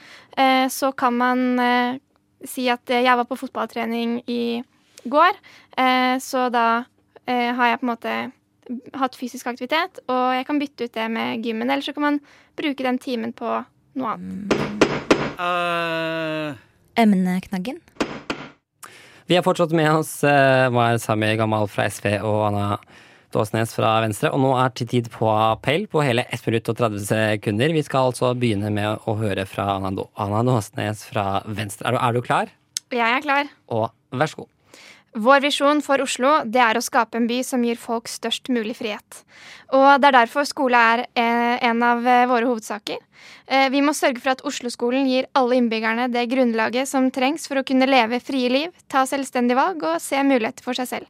så 0.71 0.89
kan 0.99 1.15
man 1.15 1.61
si 2.49 2.69
at 2.73 2.91
eh, 2.93 3.05
jeg 3.07 3.19
var 3.21 3.29
på 3.29 3.39
fotballtrening 3.41 4.23
i 4.31 4.63
går, 5.05 5.39
eh, 5.77 6.17
så 6.23 6.49
da 6.53 6.85
eh, 7.27 7.53
har 7.55 7.73
jeg 7.73 7.81
på 7.81 7.87
en 7.87 7.93
måte 7.93 8.17
hatt 8.97 9.17
fysisk 9.19 9.49
aktivitet, 9.51 10.01
og 10.09 10.35
jeg 10.39 10.47
kan 10.49 10.61
bytte 10.61 10.89
ut 10.89 10.95
det 10.97 11.09
med 11.13 11.45
gymmen, 11.45 11.71
eller 11.71 11.85
så 11.85 11.93
kan 11.97 12.07
man 12.07 12.21
bruke 12.57 12.87
den 12.87 12.99
timen 13.03 13.35
på 13.37 13.59
noe 14.01 14.15
annet. 14.15 14.55
Emneknaggen. 16.97 17.83
Vi 19.27 19.37
har 19.37 19.45
fortsatt 19.45 19.73
med 19.73 19.89
oss 19.89 20.19
eh, 20.25 20.69
var 20.73 20.99
Sami 21.01 21.31
Gamal 21.37 21.69
fra 21.73 21.87
SV 21.89 22.19
og 22.21 22.43
Anna 22.51 22.77
Dåsnes 23.35 23.75
fra 23.77 23.97
Venstre. 24.05 24.31
Og 24.35 24.43
nå 24.43 24.55
er 24.61 24.73
til 24.79 24.91
tid 24.91 25.11
på 25.13 25.29
appell 25.31 25.89
på 25.91 26.03
hele 26.07 26.27
1 26.31 26.47
minutt 26.49 26.71
og 26.73 26.79
30 26.81 27.07
sekunder. 27.11 27.75
Vi 27.75 27.85
skal 27.87 28.11
altså 28.11 28.33
begynne 28.39 28.73
med 28.75 29.07
å 29.11 29.17
høre 29.19 29.47
fra 29.51 29.77
Anna, 29.81 30.57
Åsnes 30.57 31.07
fra 31.11 31.43
Venstre. 31.47 31.91
Er 31.91 31.97
du, 31.97 32.03
er 32.03 32.19
du 32.19 32.25
klar? 32.25 32.53
Jeg 32.95 33.07
er 33.11 33.25
klar. 33.25 33.51
Og 33.75 33.89
vær 34.15 34.31
så 34.31 34.45
god. 34.45 34.51
Vår 35.15 35.45
visjon 35.45 35.79
for 35.79 36.03
Oslo 36.03 36.41
det 36.43 36.59
er 36.59 36.75
å 36.75 36.83
skape 36.83 37.21
en 37.21 37.29
by 37.31 37.37
som 37.47 37.63
gir 37.63 37.79
folk 37.79 38.11
størst 38.11 38.51
mulig 38.51 38.75
frihet. 38.81 39.21
Og 39.71 40.01
Det 40.03 40.09
er 40.09 40.17
derfor 40.17 40.47
skole 40.47 40.75
er 40.75 41.05
eh, 41.15 41.63
en 41.69 41.83
av 41.87 42.03
eh, 42.03 42.27
våre 42.27 42.49
hovedsaker. 42.49 42.99
Eh, 43.47 43.69
Vi 43.71 43.83
må 43.83 43.95
sørge 43.95 44.19
for 44.19 44.35
at 44.35 44.43
Oslo-skolen 44.43 45.07
gir 45.07 45.29
alle 45.39 45.61
innbyggerne 45.61 46.09
det 46.11 46.27
grunnlaget 46.33 46.91
som 46.91 47.13
trengs 47.15 47.47
for 47.47 47.63
å 47.63 47.67
kunne 47.67 47.87
leve 47.87 48.19
frie 48.19 48.51
liv, 48.51 48.75
ta 48.91 49.07
selvstendige 49.07 49.59
valg 49.59 49.87
og 49.87 50.03
se 50.03 50.19
muligheter 50.27 50.67
for 50.67 50.75
seg 50.75 50.91
selv. 50.91 51.07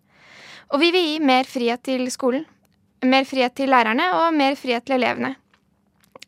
Og 0.72 0.80
vi 0.80 0.90
vil 0.94 1.08
gi 1.12 1.16
mer 1.20 1.48
frihet 1.48 1.82
til 1.84 2.06
skolen, 2.12 2.44
mer 3.04 3.26
frihet 3.28 3.54
til 3.56 3.72
lærerne 3.72 4.10
og 4.16 4.36
mer 4.36 4.56
frihet 4.56 4.86
til 4.86 4.96
elevene. 4.96 5.34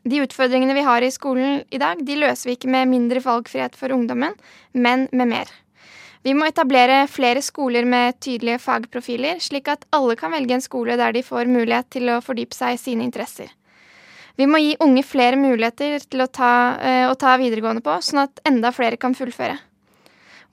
De 0.07 0.20
utfordringene 0.22 0.75
vi 0.77 0.85
har 0.87 1.03
i 1.03 1.11
skolen 1.11 1.62
i 1.75 1.79
dag, 1.83 1.99
de 1.99 2.18
løser 2.20 2.51
vi 2.51 2.57
ikke 2.59 2.70
med 2.70 2.90
mindre 2.92 3.22
valgfrihet 3.25 3.75
for 3.75 3.94
ungdommen, 3.94 4.37
men 4.72 5.09
med 5.12 5.33
mer. 5.33 5.51
Vi 6.27 6.35
må 6.35 6.46
etablere 6.46 7.05
flere 7.11 7.42
skoler 7.42 7.87
med 7.87 8.16
tydelige 8.22 8.59
fagprofiler, 8.62 9.38
slik 9.42 9.68
at 9.70 9.85
alle 9.94 10.16
kan 10.18 10.33
velge 10.35 10.57
en 10.57 10.64
skole 10.64 10.96
der 10.99 11.14
de 11.14 11.22
får 11.27 11.51
mulighet 11.51 11.90
til 11.94 12.11
å 12.11 12.22
fordype 12.22 12.55
seg 12.55 12.75
i 12.75 12.81
sine 12.83 13.07
interesser. 13.07 13.51
Vi 14.37 14.46
må 14.51 14.61
gi 14.61 14.75
unge 14.85 15.03
flere 15.07 15.38
muligheter 15.40 16.03
til 16.03 16.22
å 16.22 16.27
ta, 16.29 16.77
eh, 16.83 17.07
å 17.09 17.14
ta 17.16 17.37
videregående 17.40 17.83
på, 17.83 17.94
sånn 18.03 18.27
at 18.27 18.42
enda 18.44 18.72
flere 18.75 18.99
kan 19.01 19.14
fullføre. 19.14 19.59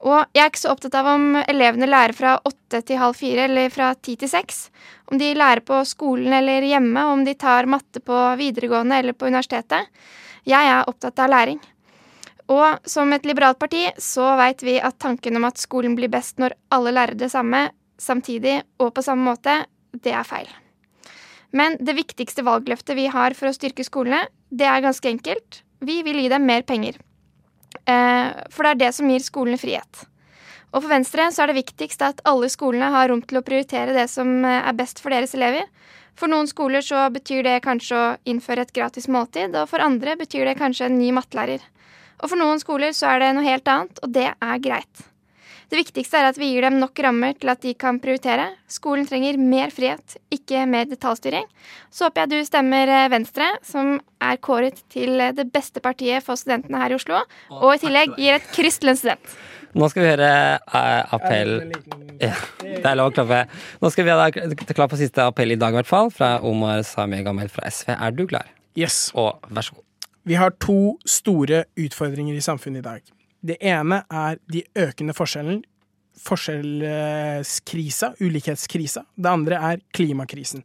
Og 0.04 0.36
jeg 0.36 0.44
er 0.44 0.50
ikke 0.52 0.60
så 0.60 0.74
opptatt 0.74 0.96
av 1.00 1.08
om 1.14 1.38
elevene 1.40 1.88
lærer 1.88 2.16
fra 2.18 2.34
åtte 2.44 2.82
til 2.84 3.00
halv 3.00 3.16
fire 3.16 3.46
eller 3.48 3.70
fra 3.72 3.94
ti 3.96 4.18
til 4.20 4.28
seks. 4.28 4.66
Om 5.08 5.20
de 5.22 5.30
lærer 5.38 5.64
på 5.64 5.80
skolen 5.88 6.36
eller 6.36 6.66
hjemme, 6.68 7.06
om 7.08 7.24
de 7.24 7.36
tar 7.40 7.70
matte 7.72 8.02
på 8.04 8.18
videregående 8.40 9.00
eller 9.00 9.16
på 9.16 9.30
universitetet. 9.32 9.88
Jeg 10.44 10.72
er 10.74 10.90
opptatt 10.92 11.24
av 11.24 11.32
læring. 11.32 11.62
Og 12.52 12.84
som 12.90 13.14
et 13.16 13.24
liberalt 13.24 13.62
parti 13.62 13.86
så 14.02 14.34
veit 14.36 14.66
vi 14.68 14.76
at 14.84 15.00
tanken 15.00 15.40
om 15.40 15.48
at 15.48 15.62
skolen 15.62 15.96
blir 15.96 16.12
best 16.12 16.42
når 16.44 16.58
alle 16.76 16.92
lærer 16.92 17.16
det 17.16 17.32
samme 17.32 17.70
samtidig 18.02 18.60
og 18.84 18.92
på 18.98 19.06
samme 19.06 19.24
måte, 19.30 19.62
det 20.04 20.12
er 20.12 20.28
feil. 20.28 20.50
Men 21.54 21.78
det 21.80 21.96
viktigste 21.96 22.44
valgløftet 22.44 22.98
vi 22.98 23.08
har 23.14 23.38
for 23.38 23.48
å 23.48 23.56
styrke 23.56 23.86
skolene, 23.88 24.26
det 24.50 24.68
er 24.68 24.84
ganske 24.84 25.08
enkelt. 25.08 25.62
Vi 25.80 26.02
vil 26.04 26.20
gi 26.20 26.30
dem 26.34 26.48
mer 26.50 26.66
penger. 26.68 26.98
Eh, 27.90 28.32
For 28.50 28.64
det 28.64 28.72
er 28.72 28.82
det 28.86 28.92
som 28.96 29.10
gir 29.10 29.24
skolene 29.24 29.60
frihet. 29.60 30.06
Og 30.74 30.82
for 30.82 30.90
Venstre 30.90 31.28
så 31.32 31.44
er 31.44 31.52
det 31.52 31.62
viktigst 31.62 32.02
at 32.02 32.22
alle 32.26 32.50
skolene 32.50 32.90
har 32.94 33.12
rom 33.12 33.22
til 33.22 33.40
å 33.40 33.46
prioritere 33.46 33.94
det 33.94 34.08
som 34.10 34.42
eh, 34.46 34.62
er 34.64 34.78
best 34.78 35.04
for 35.04 35.14
deres 35.14 35.36
elever. 35.38 35.68
For 36.18 36.30
noen 36.30 36.50
skoler 36.50 36.86
så 36.86 37.08
betyr 37.14 37.44
det 37.46 37.62
kanskje 37.66 37.98
å 37.98 38.10
innføre 38.30 38.66
et 38.66 38.74
gratis 38.74 39.10
måltid, 39.10 39.56
og 39.58 39.70
for 39.70 39.82
andre 39.82 40.18
betyr 40.18 40.46
det 40.50 40.60
kanskje 40.60 40.90
en 40.90 41.00
ny 41.00 41.10
mattelærer. 41.16 41.64
Og 42.22 42.30
for 42.30 42.40
noen 42.40 42.62
skoler 42.62 42.94
så 42.96 43.10
er 43.12 43.24
det 43.24 43.32
noe 43.36 43.48
helt 43.48 43.68
annet, 43.68 43.98
og 44.06 44.14
det 44.14 44.30
er 44.32 44.62
greit. 44.64 45.08
Det 45.72 45.80
viktigste 45.80 46.20
er 46.20 46.28
at 46.30 46.38
vi 46.40 46.52
gir 46.52 46.66
dem 46.66 46.80
nok 46.82 47.00
rammer 47.06 47.36
til 47.40 47.52
at 47.54 47.62
de 47.64 47.74
kan 47.80 48.00
prioritere. 48.04 48.50
Skolen 48.72 49.08
trenger 49.10 49.40
mer 49.40 49.74
frihet, 49.74 50.18
ikke 50.34 50.66
mer 50.70 50.90
detaljstyring. 50.90 51.48
Så 51.94 52.08
håper 52.08 52.24
jeg 52.24 52.34
du 52.34 52.50
stemmer 52.50 52.92
eh, 52.92 53.10
Venstre, 53.14 53.50
som 53.66 53.96
er 54.24 54.40
kåret 54.44 54.84
til 54.94 55.20
eh, 55.22 55.34
det 55.36 55.48
beste 55.54 55.84
partiet 55.84 56.26
for 56.26 56.40
studentene 56.40 56.82
her 56.82 56.94
i 56.94 56.98
Oslo, 57.00 57.24
og 57.54 57.70
i 57.74 57.82
tillegg 57.84 58.18
gir 58.20 58.38
et 58.38 58.50
kryss 58.56 58.82
til 58.82 58.94
en 58.94 59.00
student. 59.00 59.36
Nå 59.74 59.88
skal 59.90 60.04
vi 60.04 60.12
høre 60.12 60.34
eh, 60.60 61.16
appell 61.16 61.56
ja, 62.22 62.36
Det 62.62 62.84
er 62.86 63.00
lov 63.00 63.10
å 63.10 63.16
klappe. 63.16 63.40
Nå 63.82 63.90
skal 63.94 64.06
vi 64.06 64.14
ha 64.14 64.28
klar 64.76 64.92
på 64.92 65.00
siste 65.00 65.26
appell 65.26 65.56
i 65.56 65.58
dag, 65.58 65.74
i 65.74 65.82
hvert 65.82 65.90
fall. 65.90 66.14
Fra 66.14 66.36
Omar 66.46 66.84
Sami 66.86 67.24
Gamel 67.26 67.50
fra 67.50 67.66
SV. 67.72 67.96
Er 67.96 68.14
du 68.14 68.28
klar? 68.30 68.52
Yes. 68.78 69.08
Og 69.18 69.42
vær 69.50 69.66
så 69.66 69.80
god. 69.80 69.88
Vi 70.30 70.38
har 70.40 70.54
to 70.64 70.96
store 71.10 71.66
utfordringer 71.80 72.38
i 72.38 72.46
samfunnet 72.46 72.84
i 72.84 72.86
dag. 72.86 73.14
Det 73.44 73.58
ene 73.60 74.04
er 74.08 74.40
de 74.52 74.64
økende 74.80 75.14
forskjellene. 75.18 75.64
Forskjellskrisa, 76.24 78.14
ulikhetskrisa. 78.22 79.04
Det 79.16 79.30
andre 79.30 79.60
er 79.72 79.82
klimakrisen. 79.92 80.64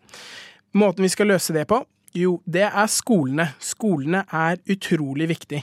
Måten 0.79 1.03
vi 1.03 1.11
skal 1.11 1.33
løse 1.33 1.57
det 1.57 1.67
på? 1.71 1.81
Jo, 2.17 2.39
det 2.47 2.67
er 2.69 2.87
skolene. 2.93 3.49
Skolene 3.61 4.25
er 4.29 4.61
utrolig 4.71 5.29
viktig. 5.33 5.63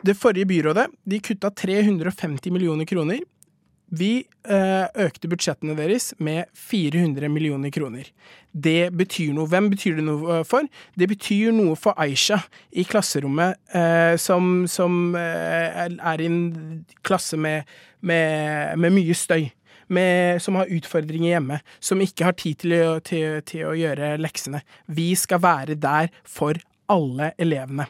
Det 0.00 0.16
forrige 0.16 0.48
byrådet 0.48 0.86
de 1.08 1.20
kutta 1.24 1.50
350 1.50 2.52
millioner 2.52 2.84
kroner. 2.88 3.20
Vi 3.90 4.10
eh, 4.46 4.86
økte 5.02 5.28
budsjettene 5.30 5.74
deres 5.74 6.12
med 6.22 6.46
400 6.54 7.26
millioner 7.32 7.72
kroner. 7.74 8.06
Det 8.52 8.92
betyr 8.94 9.32
noe. 9.34 9.50
Hvem 9.50 9.70
betyr 9.72 9.96
det 9.98 10.04
noe 10.06 10.40
for? 10.46 10.66
Det 10.94 11.08
betyr 11.10 11.50
noe 11.54 11.74
for 11.78 11.98
Aisha 11.98 12.38
i 12.70 12.84
klasserommet, 12.86 13.58
eh, 13.74 14.14
som, 14.20 14.68
som 14.70 15.16
eh, 15.18 15.88
er 15.90 16.22
i 16.22 16.28
en 16.30 16.84
klasse 17.06 17.38
med, 17.38 17.66
med, 18.00 18.78
med 18.78 18.94
mye 18.94 19.16
støy. 19.18 19.48
Med, 19.90 20.38
som 20.38 20.54
har 20.54 20.68
utfordringer 20.70 21.32
hjemme, 21.32 21.56
som 21.82 21.98
ikke 21.98 22.28
har 22.28 22.36
tid 22.38 22.60
til 22.62 22.74
å, 22.76 22.90
til, 23.02 23.40
til 23.42 23.64
å 23.66 23.72
gjøre 23.74 24.12
leksene. 24.22 24.60
Vi 24.86 25.08
skal 25.18 25.40
være 25.42 25.74
der 25.82 26.12
for 26.22 26.60
alle 26.94 27.32
elevene. 27.42 27.88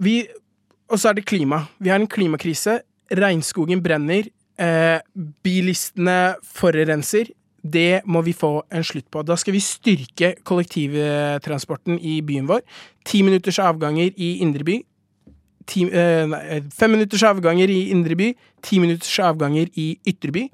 Og 0.00 0.96
så 0.96 1.10
er 1.10 1.18
det 1.18 1.26
klima. 1.28 1.66
Vi 1.76 1.92
har 1.92 2.00
en 2.00 2.08
klimakrise. 2.08 2.78
Regnskogen 3.12 3.84
brenner. 3.84 4.30
Eh, 4.58 5.00
bilistene 5.42 6.36
forurenser. 6.46 7.32
Det 7.64 8.02
må 8.06 8.20
vi 8.22 8.34
få 8.36 8.62
en 8.70 8.84
slutt 8.84 9.06
på. 9.10 9.22
Da 9.26 9.36
skal 9.40 9.56
vi 9.56 9.62
styrke 9.64 10.34
kollektivtransporten 10.44 11.96
i 11.98 12.20
byen 12.22 12.46
vår. 12.46 12.60
Ti 13.08 13.22
minutters 13.22 13.58
avganger 13.58 14.12
i 14.16 14.36
indre 14.44 14.64
by. 14.64 14.76
Ti, 15.66 15.86
eh, 15.88 16.26
nei, 16.28 16.60
fem 16.70 16.90
minutters 16.90 17.22
avganger 17.22 17.72
i 17.72 17.88
indre 17.90 18.14
by. 18.14 18.34
Ti 18.62 18.78
minutters 18.78 19.18
avganger 19.18 19.66
i 19.74 19.98
ytre 20.06 20.30
by. 20.30 20.48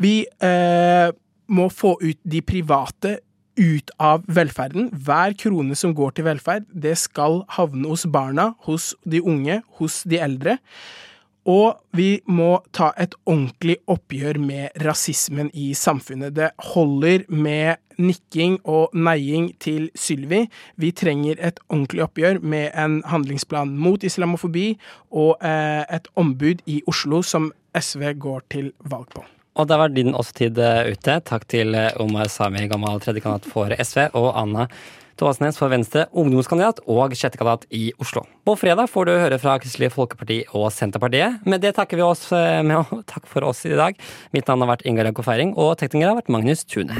Vi 0.00 0.24
eh, 0.42 1.12
må 1.48 1.68
få 1.68 1.98
ut 2.02 2.18
de 2.24 2.40
private 2.40 3.18
ut 3.54 3.90
av 4.00 4.24
velferden. 4.26 4.90
Hver 4.90 5.36
krone 5.38 5.76
som 5.76 5.94
går 5.94 6.16
til 6.16 6.24
velferd, 6.24 6.64
det 6.72 6.96
skal 6.98 7.44
havne 7.48 7.88
hos 7.88 8.06
barna, 8.10 8.54
hos 8.66 8.94
de 9.04 9.22
unge, 9.22 9.62
hos 9.78 10.02
de 10.02 10.18
eldre. 10.18 10.58
Og 11.44 11.76
vi 11.92 12.22
må 12.24 12.62
ta 12.72 12.90
et 13.00 13.14
ordentlig 13.28 13.76
oppgjør 13.90 14.38
med 14.40 14.84
rasismen 14.84 15.50
i 15.52 15.72
samfunnet. 15.76 16.32
Det 16.36 16.50
holder 16.72 17.26
med 17.28 17.76
nikking 18.00 18.56
og 18.64 18.94
neiing 18.96 19.50
til 19.60 19.90
Sylvi. 19.94 20.46
Vi 20.80 20.90
trenger 20.96 21.36
et 21.38 21.60
ordentlig 21.68 22.06
oppgjør 22.06 22.40
med 22.40 22.70
en 22.72 23.02
handlingsplan 23.06 23.76
mot 23.76 24.02
islamofobi 24.02 24.72
og 25.12 25.36
eh, 25.44 25.84
et 25.84 26.08
ombud 26.16 26.64
i 26.66 26.80
Oslo 26.88 27.22
som 27.22 27.52
SV 27.76 28.14
går 28.18 28.48
til 28.50 28.72
valg 28.88 29.12
på. 29.14 29.24
Og 29.54 29.68
der 29.70 29.78
var 29.78 29.92
din 29.94 30.14
også 30.14 30.34
tid 30.40 30.58
eh, 30.58 30.90
ute. 30.90 31.20
Takk 31.22 31.46
til 31.50 31.76
eh, 31.78 31.94
Omar 32.02 32.30
Sami, 32.32 32.66
gammel 32.70 32.98
tredjekandidat 33.02 33.46
for 33.46 33.70
SV, 33.70 34.08
og 34.18 34.32
Anna 34.34 34.66
Toasnes 35.14 35.54
for 35.60 35.70
Venstre, 35.70 36.08
ungdomskandidat 36.10 36.80
og 36.90 37.12
sjettekandidat 37.14 37.68
i 37.70 37.92
Oslo. 38.02 38.24
På 38.42 38.56
fredag 38.58 38.88
får 38.90 39.06
du 39.06 39.12
høre 39.14 39.38
fra 39.38 39.54
Kristelig 39.62 39.92
Folkeparti 39.94 40.40
og 40.58 40.72
Senterpartiet. 40.74 41.38
Med 41.46 41.62
det 41.62 41.76
takker 41.76 42.00
vi 42.00 42.02
oss 42.02 42.26
eh, 42.34 42.64
med 42.66 42.80
å 42.82 42.98
takke 43.12 43.30
for 43.30 43.46
oss 43.46 43.62
i 43.70 43.76
dag. 43.78 43.94
Mitt 44.34 44.50
navn 44.50 44.66
har 44.66 44.74
vært 44.74 44.82
Ingar 44.90 45.06
Jakob 45.12 45.28
Feiring, 45.28 45.54
og 45.54 45.76
tekniker 45.78 46.10
har 46.10 46.18
vært 46.18 46.34
Magnus 46.34 46.66
Tune. 46.66 46.98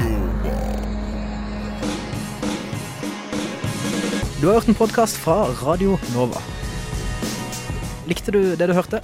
Du 4.39 4.47
har 4.47 4.61
hørt 4.61 4.71
en 4.71 4.79
podkast 4.79 5.19
fra 5.19 5.41
Radio 5.65 5.99
Nova. 6.15 6.39
Likte 8.07 8.31
du 8.31 8.41
det 8.55 8.71
du 8.71 8.77
hørte? 8.77 9.03